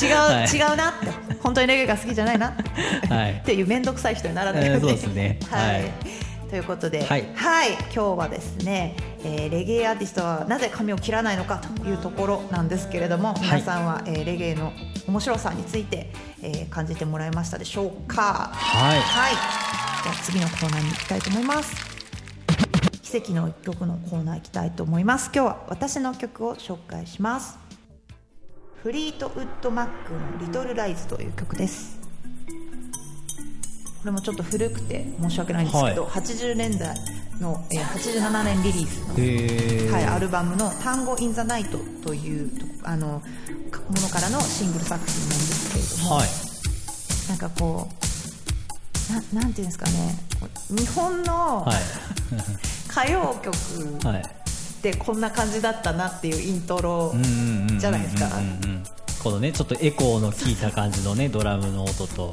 [0.02, 0.56] 違う、はい。
[0.56, 1.06] 違うなって
[1.42, 5.90] 本当にレゲエが好きじゃないなって,、はいっていう面倒くさい人にならないように、えーそうですねはいはい
[6.50, 14.70] ということで、ははいい今日はですね、えーレゲエアーティストはなぜ髪を切らないのかというところなんですけれども、皆さんは、えーレゲエの
[15.08, 18.50] 面白さについて、えー感じてもらえましたでしょうか？
[18.52, 19.32] はいはい。
[19.32, 21.74] じゃあ次のコーナーに行きたいと思います。
[23.00, 25.30] 奇跡の一曲のコーナー行きたいと思います。
[25.34, 27.58] 今日は私の曲を紹介します。
[28.82, 32.00] フリートウッドマックのリトルライズという曲です。
[34.00, 36.92] これもちょっと古くて申し訳ないんですけど、は80年代
[37.40, 43.20] の、えー87年リリースのはい、アルバムの「タンゴ・イン・ザ・ナイト」というとあのも
[44.00, 46.28] のからのシングル作品なんですけれども、はい。
[47.28, 50.18] なんかこうななんていうんですかね
[50.70, 51.76] 日本のはい。
[52.90, 54.41] 歌謡曲はい
[54.82, 57.14] ってこんな感じだったなっていうイントロ
[57.78, 58.28] じゃないですか。
[59.22, 62.32] このねちょっとエコーの効いた感じのね ドラムの音と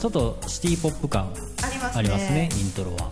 [0.00, 1.30] ちょっとシティポップ感
[1.62, 1.98] ありますね。
[1.98, 3.10] ありますねイントロは。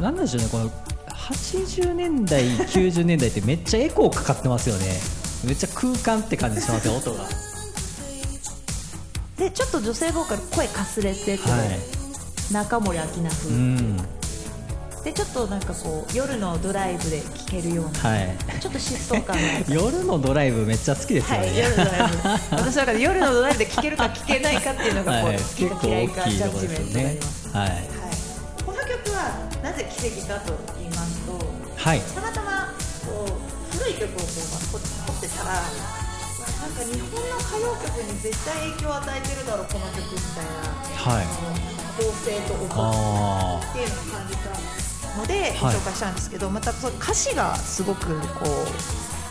[0.00, 0.70] なんでしょうねこの
[1.08, 5.00] 80年代90年代ってめっちゃエコーかかってますよね。
[5.44, 7.24] めっちゃ空間って感じしますよ音が。
[7.24, 7.28] は
[9.36, 11.40] でちょっと女性ボーカル声かすれてて、
[12.52, 14.21] 中森明菜い風、うん
[15.04, 18.36] でちょっとなんかこう夜のドライブで聴けるようなはい。
[18.60, 22.28] ちょっと疾走感のある夜のドライブめっちゃ好きですよね、はい、夜のドライブ。
[22.54, 27.68] 私だから夜のドライブで聴けるか聴けないかっていうのがこう、はい、好きか嫌いかジャッジメントになりねます、はい。
[27.68, 27.88] はい、
[28.64, 31.34] この曲はなぜ奇跡かと言いますと
[31.76, 32.00] はい。
[32.00, 32.72] たまたま
[33.04, 40.62] こう古い曲をこう掘ってたらなんか日本の歌謡曲に絶対影響を与えてるだろうこの曲みたいな
[40.94, 41.26] はい。
[41.98, 45.74] 構成と音あっていうのを感じたのではい。
[45.74, 48.46] 紹介したんですけど、またその歌詞がすごくこ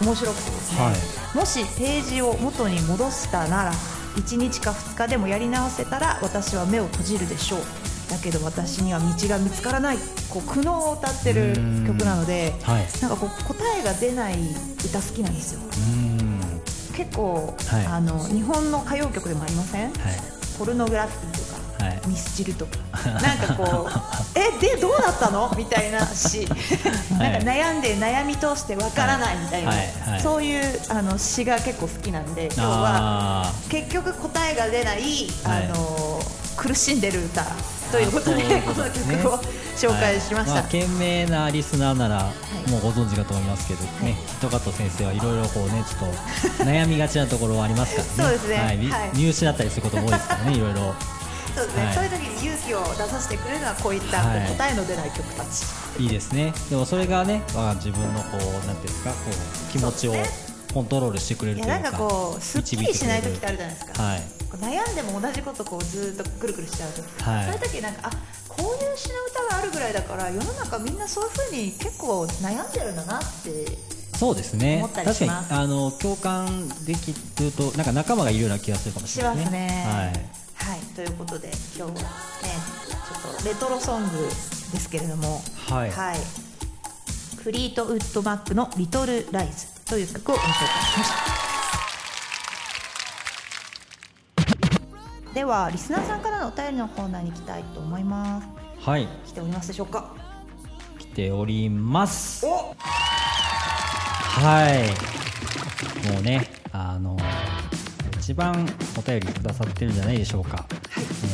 [0.01, 1.37] う面白くてですね、はい。
[1.37, 3.71] もしページを元に戻したなら
[4.15, 7.59] 1日か2日でもやり直せたら私は目を閉じるでしょう。
[8.09, 9.97] だけど私には道が見つからない
[10.29, 11.53] こう苦悩を歌ってる
[11.87, 12.87] 曲なのではい。
[13.01, 14.35] なんかこう答えが出ない
[14.83, 15.61] 歌好きなんですよ。
[16.93, 17.85] 結構、はい。
[17.85, 19.85] あの日本の歌謡曲でもありません？
[19.85, 19.93] はい。
[20.59, 21.50] ポルノグラフィティ
[22.07, 22.77] ミスチルとか。
[23.09, 23.91] なんかこう
[24.39, 25.53] えでどうなったの？
[25.57, 26.47] みたいな詩
[27.17, 30.21] なんか悩んで悩み通してわからないみたいな、はいはい。
[30.21, 34.99] そういうあの詩が結構好きなんで今日はあ結局答えが出ない、
[35.43, 35.65] はい。
[35.65, 36.21] あの
[36.57, 37.43] 苦しんでる歌
[37.91, 39.39] ということであそういうこの曲を
[39.75, 42.31] 紹介しました、はいあ、懸命なリスナーなら
[42.67, 42.69] い。
[42.69, 48.13] もうご存知かと思いますけどね、キットカット先生はいろいろこうねちょっと悩みがちなところはありますからね。
[48.15, 48.55] そうですね。
[48.57, 48.77] はい。
[48.77, 49.09] 見はい。
[49.15, 50.93] 見失ったりすることも多いですからねいろいろ
[51.56, 51.93] そうですね、はい。
[51.95, 55.65] そういう時に勇気を出させてくれるのはこういった答えの出ない曲たち、
[55.99, 56.54] いいですね。
[56.69, 60.13] でもそれがね、まあ、自分のこうなんていうんですかこう気持ちを
[60.73, 64.21] コントロールしてくれるというかいやなんかこうすっきりしない時ってあるじゃないですか、はい。
[64.51, 67.45] 悩んでも同じことこうずっとくるくるしちゃうと、はい。
[67.45, 68.12] そういう時なんかあ
[68.47, 69.15] こういう詩の
[69.47, 73.77] 歌があるぐらいだから世の中みんなそういうふうに結構悩んでるんだなって
[74.17, 74.88] そうですね。
[74.93, 79.86] 確かにあの共感できるとなんか仲間がいるような気がするかもししれないますね。
[79.88, 80.06] は
[80.38, 84.32] いはい、ということで今日はねちょっとレトロソングで
[84.80, 85.91] すけれども、はい
[87.41, 91.10] フリートウッドマックの「リトル・ライズ」という曲をご紹介しまし
[95.26, 95.34] た。
[95.34, 98.47] ではリスナーさんからのお便りのコーナーに行きたいと思います。
[98.88, 100.13] はい来ておりますでしょうか？
[101.00, 102.76] 来ておりますお、
[104.38, 107.17] はいもうねあの
[108.21, 108.51] 一番
[108.95, 110.63] お便りくださってるんじゃないでしょうか、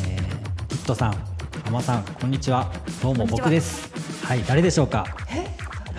[0.05, 0.27] えー
[0.69, 1.17] ヒットさん
[1.65, 2.71] 浜さんこんにちは。
[3.03, 3.91] どうも僕です。
[4.25, 5.05] はい誰でしょうか？
[5.29, 5.45] え、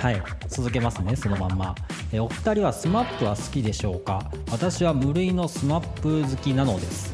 [0.01, 1.75] はい続けますねそのまんま、
[2.11, 4.31] えーお二人は SMAP は好きでしょうか？
[4.51, 7.13] 私は無類の SMAP 好きなのです。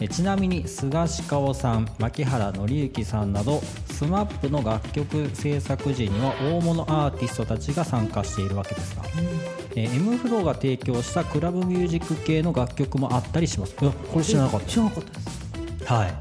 [0.00, 3.58] えちなみにスガシカオさん槇原敬之さんなど
[3.88, 9.02] SMAP の楽曲制作時には大物アーティストたちが参加しているわけですが、
[9.76, 13.76] えー M フローが提供したクラブミュージック系の楽曲もあったりします。
[13.80, 14.66] いやこれ知らなかった。
[14.68, 15.92] 知らなかったです。
[15.92, 16.14] はい。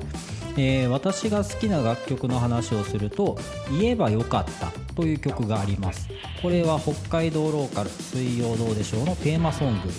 [0.58, 3.38] えー私が好きな楽曲の話をすると
[3.80, 6.08] 「言えばよかった」という曲があります。
[6.42, 9.90] これは北海道ローカル「水曜どうでしょう」のテーマソング、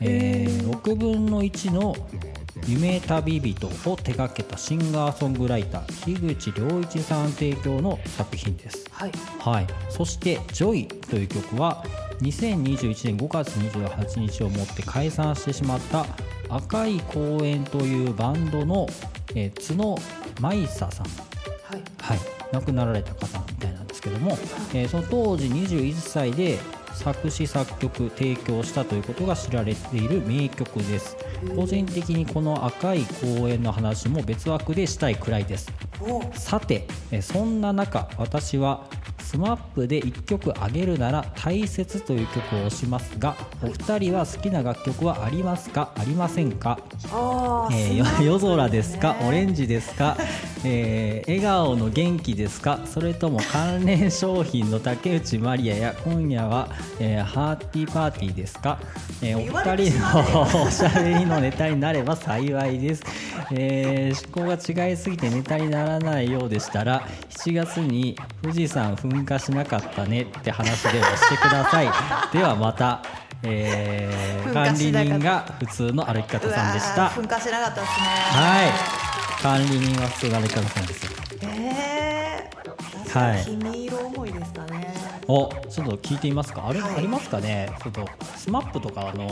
[0.00, 1.94] えー6分の1の
[2.66, 8.84] 「夢旅人」を手掛けたシンガーソングライター樋口良一さん提供の作品です。
[8.90, 9.12] はい。
[9.38, 11.84] はい、そして「Joy という曲は
[12.20, 16.06] 2021年5月28日をもって解散してしまった
[16.48, 18.86] 赤い公園というバンドの、
[19.34, 19.98] えー津
[20.40, 21.82] 野米咲さん、はい。
[21.98, 22.18] はい、
[22.52, 24.38] 亡くなられた方みたいなんですけども、
[24.72, 26.58] えーその当時21歳で
[26.94, 31.16] 作詞作曲提供したということが知られている名曲です
[31.56, 33.00] 個人的にこの赤い
[33.38, 35.70] 公園の話も別枠でしたいくらいです。
[36.00, 38.84] お、さてえそんな中私は
[39.18, 45.90] SMAP で1曲あげるなら「大切」という曲を推しますがお二人は好きな楽曲はありますか？
[45.96, 46.78] ありませんか、
[47.72, 49.14] えー夜空ですか？
[49.14, 50.16] ねオレンジですか、
[50.64, 52.80] えー笑顔の元気ですか？
[52.86, 56.68] それとも関連商品の竹内まりやや今夜は、
[57.00, 58.78] えーハーティーパーティーですか、
[59.22, 59.42] えーお
[59.76, 63.02] 二人のおしゃべりのネタになれば 幸いです、
[63.52, 71.88] えー思考が違いすぎてネタにならないようでしたら7月に富士山噴火しなかったねって話でもしてください。
[72.32, 73.00] ではまた、
[73.42, 77.08] えー噴管理人が普通の歩き方さんでした。
[77.08, 78.06] 噴火しなかったですね。
[78.30, 78.64] は
[79.00, 79.03] い
[79.44, 81.10] 管理人は普通の歩き方さんですよ。
[81.42, 83.44] えー、はい。
[83.44, 84.94] 君色思いですかね。
[85.28, 86.66] おちょっと聞いてみますか？
[86.66, 86.94] あれ、はい。
[86.94, 87.68] ありますかね？
[87.82, 89.26] ちょっとスマップとかの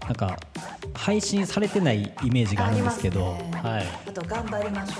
[0.00, 0.36] なんか
[0.94, 3.34] 配信されてないイメージがあるんですけど。
[3.34, 3.52] ね。
[3.62, 3.86] はい。
[4.08, 4.96] あと頑張りましょう。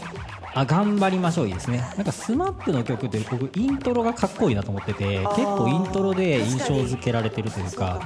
[0.54, 1.48] あ頑張りましょう。
[1.48, 1.78] いいですね。
[1.96, 8.00] なんか SMAP の曲って僕イントロがかっこいいなと思ってて結構イントロで印象付けられてるというか。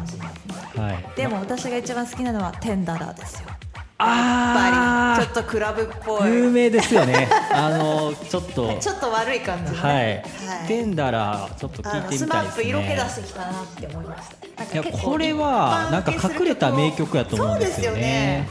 [0.74, 1.16] はい。
[1.16, 3.50] でも私が一番好きなのは ten dollar ですよ
[3.98, 6.30] あやっぱりちょっとクラブっぽい。
[6.30, 7.28] 有名ですよね。
[7.50, 8.76] あのちょっと。
[8.80, 10.22] ちょっと悪い感じのね。
[10.46, 12.64] はい、 ten dollar ちょっと聞いてみスマップたいですね。
[12.68, 14.80] 色気出してきたなって思いました。
[14.80, 18.46] いやこれはなんか隠れた名曲やと思うんですよね。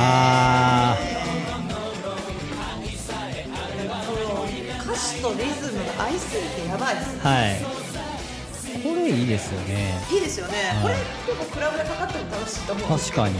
[0.00, 0.96] あ
[4.84, 7.87] 歌詞とリズムが合いすぎてやばいですあはい
[8.82, 10.00] これいいですよね。
[10.12, 10.82] いいですよね、はい。
[10.82, 10.94] これ
[11.34, 12.98] 結構クラブでかかっても楽しいと思う。
[12.98, 13.34] 確かに。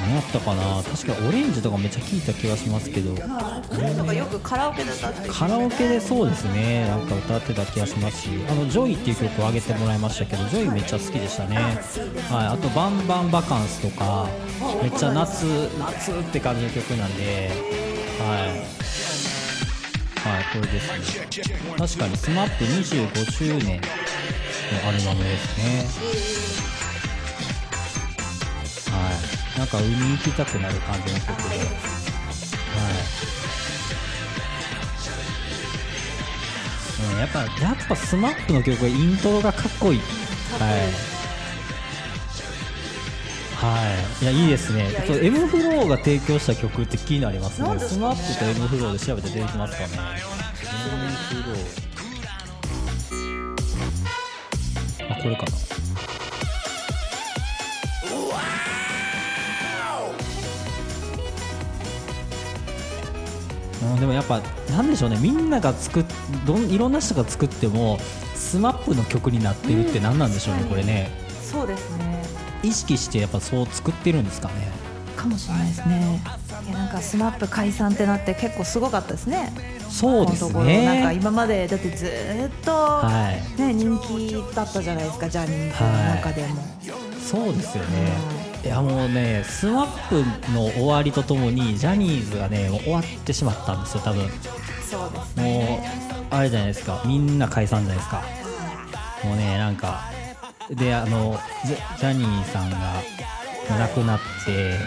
[0.00, 0.82] 何やったかな。
[0.82, 3.14] 確かオレンジとかめっちゃ聞いた気がしますけど。
[3.14, 6.86] とかよくカラオケで歌ってカラオケでそうですね。
[6.88, 8.28] なんか歌ってた気がしますし。
[8.48, 14.26] あの「Joy っていう曲を上げてもらいましたけど「Joy めっちゃ好きでしたね、はい、あと「バンバンバカンス」とか
[14.82, 15.44] めっちゃ夏
[15.78, 17.50] 夏って感じの曲なんで。
[18.20, 18.46] は
[18.80, 18.84] い
[20.24, 20.44] はい。
[20.58, 21.28] これですね。
[21.76, 25.84] 確かに SMAP25 周年のアルバムですね。
[28.90, 29.10] は
[29.56, 29.58] い。
[29.58, 31.68] なんか海に行きたくなる感じの曲ではい。
[37.12, 38.82] うん、やっぱやっぱ SMAP の曲。
[38.82, 39.98] はイントロがかっこいい。
[39.98, 40.04] は
[40.74, 41.13] い。
[43.64, 43.80] は
[44.20, 44.24] い。
[44.24, 44.90] いやいいですね。
[44.90, 47.68] いやちょっと M フローが提供した曲って気になりますね。
[47.68, 49.88] 何ですかねスマップと M フローで調べて出てきますかね。
[50.92, 51.84] m-flo。
[55.12, 55.52] あこれかな。
[63.84, 64.40] うん、でもやっぱ
[64.70, 66.04] なんでしょうねみんなが作っ
[66.46, 67.98] どんいろんな人が作っても
[68.34, 71.10] SMAP の曲になってるって何なんでしょうね、うんこれね
[71.42, 74.72] そうですね意識してやっぱそう作ってるんですかね。
[75.16, 76.22] かもしれないですね。
[76.66, 79.52] いやなんか SMAP 解散ってなって結構すごかったですね。
[79.88, 80.64] そうですこのところ。
[80.64, 83.60] なんかね今までだってずーっと、はい。
[83.60, 86.62] ね、人気だったじゃないですかジャニーズの中でも、
[87.20, 88.12] そうですよね。
[88.64, 94.22] いやもうねスマップの終わりとともにジャニーズがねもう終わってしまったんですよ多分。
[94.22, 94.28] も
[94.90, 95.90] そうですうね
[96.30, 97.02] あれじゃないですか。
[97.04, 98.22] みんな解散じゃないですか。
[99.22, 100.13] もうねなんか
[100.74, 102.78] であのジャニーさんが
[103.78, 104.78] 亡くなって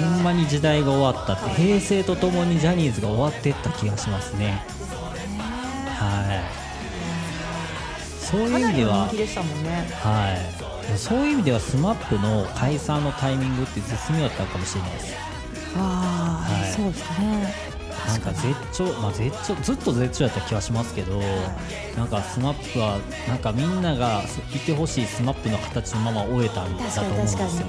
[0.00, 4.62] ほんまに時代が終わったって平成とともにジャニーズが終わっていった気がしますね。
[5.98, 6.62] はい。
[8.24, 9.08] そういう意味では
[10.00, 10.32] は
[10.94, 10.98] い。
[10.98, 15.14] そういう意味では SMAP の解散のタイミングって絶妙だったかもしれないです。
[15.76, 16.72] ああ、はい。
[16.72, 21.20] そうですねなんか絶頂、まあ、絶頂ずっと絶頂やった気はしますけど、
[21.96, 22.98] なんか SMAP は
[23.28, 24.22] なんかみんなが
[24.54, 27.68] いてほしい SMAP の形のまま終えたんだ確と思うんですよ。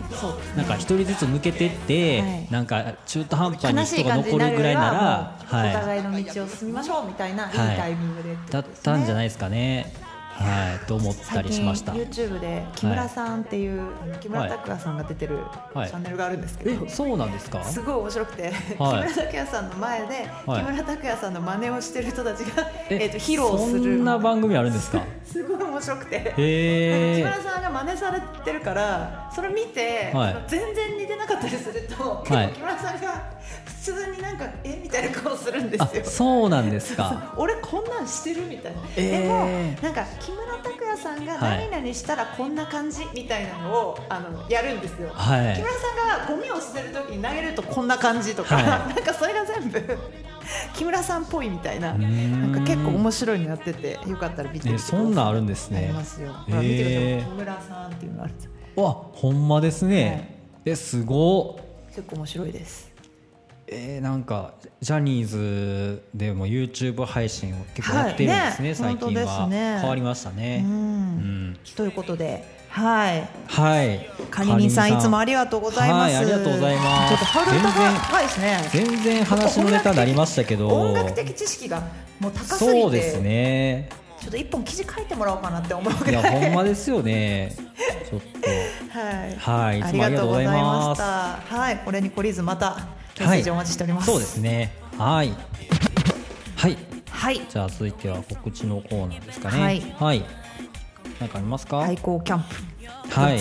[0.55, 2.47] なんか一人ずつ抜けてって、はい。
[2.51, 7.77] なんか中途半端に人が残るぐらいならもうおは互いの道を進みましょうみたいな、い、いはい。
[7.77, 9.93] タイミングでってい、だったんじゃないですかね
[10.35, 11.91] はいと思ったりしました。
[11.93, 13.83] YouTube で木村さんっていう、
[14.19, 15.37] 木村拓哉さんが出てる
[15.73, 15.89] チはい。
[15.91, 17.63] ャンネルがあるんですけど、えそうなんですか？
[17.63, 20.65] すごい面白くて、木村拓哉さんの前で、はい。
[20.65, 23.83] 木村拓哉さんの真似をしてる人たちが、ええーと披露する。
[23.83, 25.03] そんな番組あるんですか？
[25.25, 26.33] すごい面白くて。
[26.35, 30.35] 木村さんが真似されてるからそれ見て、はい。
[30.47, 33.31] 全然似てなかったりすると、木村さんが
[33.62, 34.79] 普通になんかえ？
[34.81, 36.05] みたいな顔するんですあよ。
[36.05, 37.33] そうなんですか。
[37.37, 39.21] 俺こんなんしてるみたいな、えー。
[39.23, 39.45] でも
[39.81, 41.69] なんか木村拓哉さんがはい。
[41.69, 45.55] 何々したらこんな感じみたいなのをあのやるんですよ、はい。
[45.55, 48.65] 木村さんがゴミを捨てる時に投げるとこんな感じとか、はい。
[48.65, 49.81] なんかそれが全部
[50.75, 51.93] 木村さんっぽいみたいな。
[51.93, 51.97] な
[52.47, 54.99] んか結構面白いのやっててよかったら見てみてください。
[54.99, 55.79] えそんなんあるんですね。
[55.79, 56.31] ありますよ。
[56.31, 57.31] ほら見てください。
[57.31, 58.33] 木村さんっていうのがある
[58.75, 61.63] わほんまですね、えすごっ。
[61.95, 62.92] 結構面白いです
[63.73, 69.77] えー、なんかジャニーズでも YouTube 配信を結構やってるんですね、はいね最近は、ね。
[69.79, 70.63] 変わりましたね。
[70.63, 71.51] ううん。
[71.51, 73.29] んということではい。
[73.47, 74.09] はい。
[74.31, 77.09] カニミさんいつもありがとうございます、はいありがとうございます。
[77.09, 78.69] ちょっとハルね。
[78.71, 80.67] 全然話のネタになりましたけど。
[80.67, 81.81] 音楽的知識が
[82.19, 82.81] もう高すぎて。
[82.81, 86.23] そうですねちょっと一本記事書いてもらおうかなって思うぐいらい。
[86.23, 87.53] やほんまですよね。
[88.09, 88.21] ちょっ
[88.89, 91.03] はい、はいいありがとうございました。
[91.55, 92.71] はいこれに懲りずまた
[93.15, 94.73] とメッセージお待ちしております、そうですね。
[94.97, 95.33] はい。
[96.55, 96.77] はい。
[97.09, 97.41] はい。
[97.49, 99.61] じゃあ続いては告知のコーナーですかね。
[99.61, 99.93] はい。
[99.99, 100.25] はい、
[101.19, 101.83] なんかありますか？
[101.85, 102.55] 対抗キャンプ
[103.13, 103.39] はい。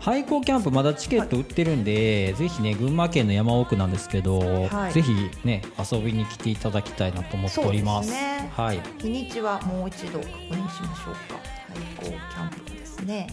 [0.00, 4.92] 廃校キャンプまだチケット売ってるんで、ぜひね群馬県の山奥なんですけど、はい。
[4.92, 5.12] ぜひ
[5.44, 8.10] ね遊びに来ていただきたいなと思っております。
[8.10, 8.50] ね。
[8.56, 8.80] はい。
[8.98, 11.40] 日にちはもう一度確認しましょうか。
[12.00, 13.28] 廃校キャンプですね。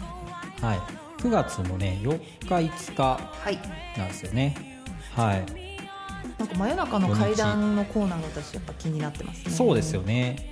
[0.60, 0.80] はい。
[1.18, 3.58] 9月のね4日5日はい。
[3.98, 4.82] なんですよね。
[5.14, 5.44] はい。
[6.38, 9.50] なんか真夜中の階段のコーナーが私やっぱ気になってますね。
[9.50, 10.51] そうですよね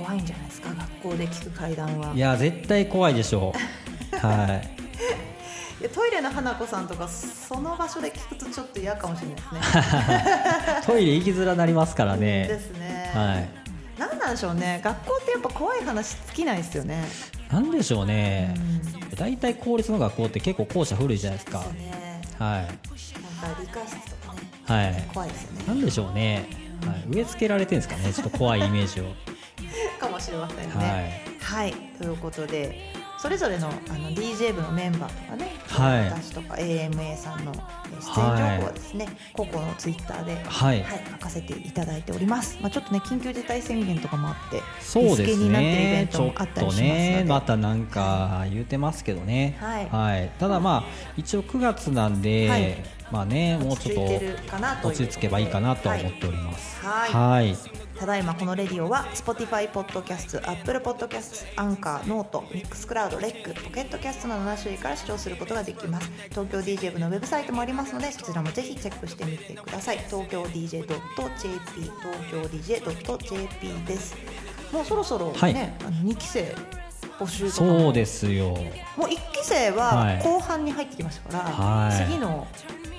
[0.00, 0.70] 怖いんじゃないですか？
[0.74, 2.12] 学校で聞く階段は。
[2.14, 3.52] いや絶対怖いでしょ
[4.12, 4.16] う。
[4.16, 4.80] はい。
[5.80, 9.60] いやトイレの花子さんとかその場所で聞くとちょっと嫌かもしれないですね。
[10.86, 13.48] トイレ行きづらなりますからでねすね、はい。
[14.00, 14.80] なんなんでしょうね。
[14.82, 17.04] 学校ってやっぱ怖い話尽きないですよね。
[17.50, 18.54] なんでしょうね。
[18.56, 19.10] うん。
[19.16, 21.58] 大体公立の学校って結構校舎古いじゃないですか。
[21.60, 22.22] ですね。
[22.38, 22.62] はい。
[22.62, 22.76] なんか
[23.60, 24.40] 理科室とかね。
[24.66, 25.02] はい。
[25.14, 25.64] 怖いですよね。
[25.66, 26.46] なんでしょうね、
[26.86, 28.12] はい、植え付けられてるんですかね。
[28.12, 29.14] ちょっと怖いイメージを
[30.00, 31.44] かもしれませんはねい。
[31.44, 36.04] はい、ということでそれぞれのあの DJ 部のメンバーとかね、はい。
[36.06, 40.82] 私とか AMA さんのえー出演情報はですね、個々のツイッターで、はい。
[41.12, 42.56] 書かせていただいております。
[42.62, 49.58] まあちょっとね緊急事態宣言とかもあって、そうですリスケになってるイベンねちょっトもあったりとしますので、ねまたなんか言うてますけどね。
[49.60, 50.30] はい。
[50.38, 50.84] ただまあ
[51.18, 52.76] 一応9月なんで、はい。
[53.12, 56.86] まあねもうちょっと落ち着けばいいかなとは思っております。
[56.86, 57.12] はい。
[57.12, 66.10] はいただいまこのレディオは Spotify ポッドキャスト、Apple ポッドキャスト、アンカー、ノート、ミックスクラウド、レック、ポケットキャストの7種類から視聴することができます。
[66.30, 69.98] 東京 DJ 部のウェブサイトもありますので、そちらもぜひチェックしてみてください。
[69.98, 71.36] 東京 DJ.jp、東
[72.30, 72.40] 京
[73.34, 74.16] DJ.jp です。
[74.72, 76.54] もうそろそろね、はいあの2期生
[77.18, 78.50] 募集そうですよ
[78.96, 82.46] もう1期生ははい後半に入ってきましたから、はい次の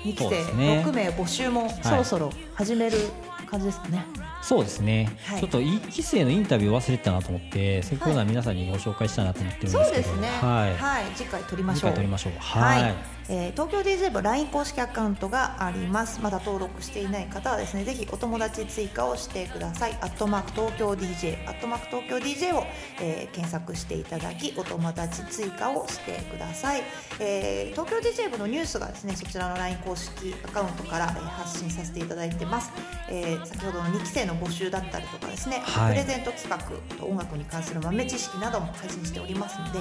[0.04, 2.98] 2期生ですね6名募集もそろそろ始める
[3.46, 4.04] 感じですかね。
[4.42, 10.28] そうですね、はいちょっと一期生のインタビュー忘れてたなと思ってせっかくなら皆さんにご紹介したいなと思ってるんですけど、そうですね。
[10.28, 11.90] はい、はい、次回撮りましょう。
[11.90, 12.60] 次回撮りましょうは。
[12.60, 12.94] はいい
[13.28, 16.20] えー東京 DJ 部 LINE 公式アカウントがあります。
[16.20, 19.92] まだ登録していない方はですね、ぜひお友達追加をしてください。
[20.00, 22.64] アットマーク東京 DJ、アットマーク東京 DJ を、
[23.00, 26.82] えー検索していただき、お友達追加をしてください。
[27.20, 32.72] えー東京 DJ 部のニュースがですね、そちらの LINE 公式アカウントから、えー発信させていただいてます。
[33.08, 35.90] えー先ほどの2期生の募集だったりとかですね、はい。
[35.92, 36.58] プレゼント企画
[36.96, 39.78] と音楽に関する豆知識なども配信しておりますので、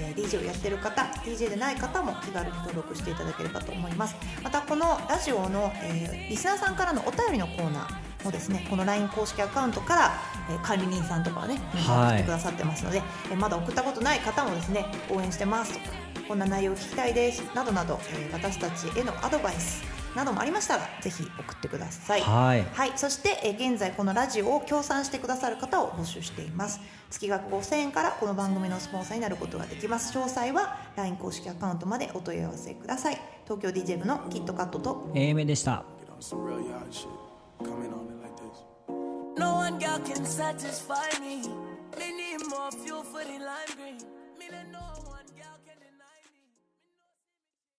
[0.00, 4.16] えー DJ をやってる方 DJ でない方も気軽に登録していただければと思います。
[4.42, 10.12] またこのラジオの、えーリスナーさんからのお便りのコーナーもですねこの LINE 公式アカウントから、
[10.50, 12.08] えー管理人さんとかはねはい。
[12.08, 15.84] 送ってくださってますので、えーまだ送ったことない方もですね応援してますとか
[16.28, 19.82] こんな内容を聞きたいですなどなど、えー私たちへのアドバイス
[20.18, 35.84] などもありましたらぜひ送ってくださいはいはい、そして、えー現在このラジオを協賛してくださる方を募集しています月額5000円からこの番組のスポンサーになることができます詳細は LINE 公式アカウントまでお問い合わせください東京 DJ 部のキットカットと AMA でした.
[39.36, 41.42] No one girl can satisfy me.
[41.96, 43.98] Me need more fuel for the lime green.
[44.38, 45.07] Me let no.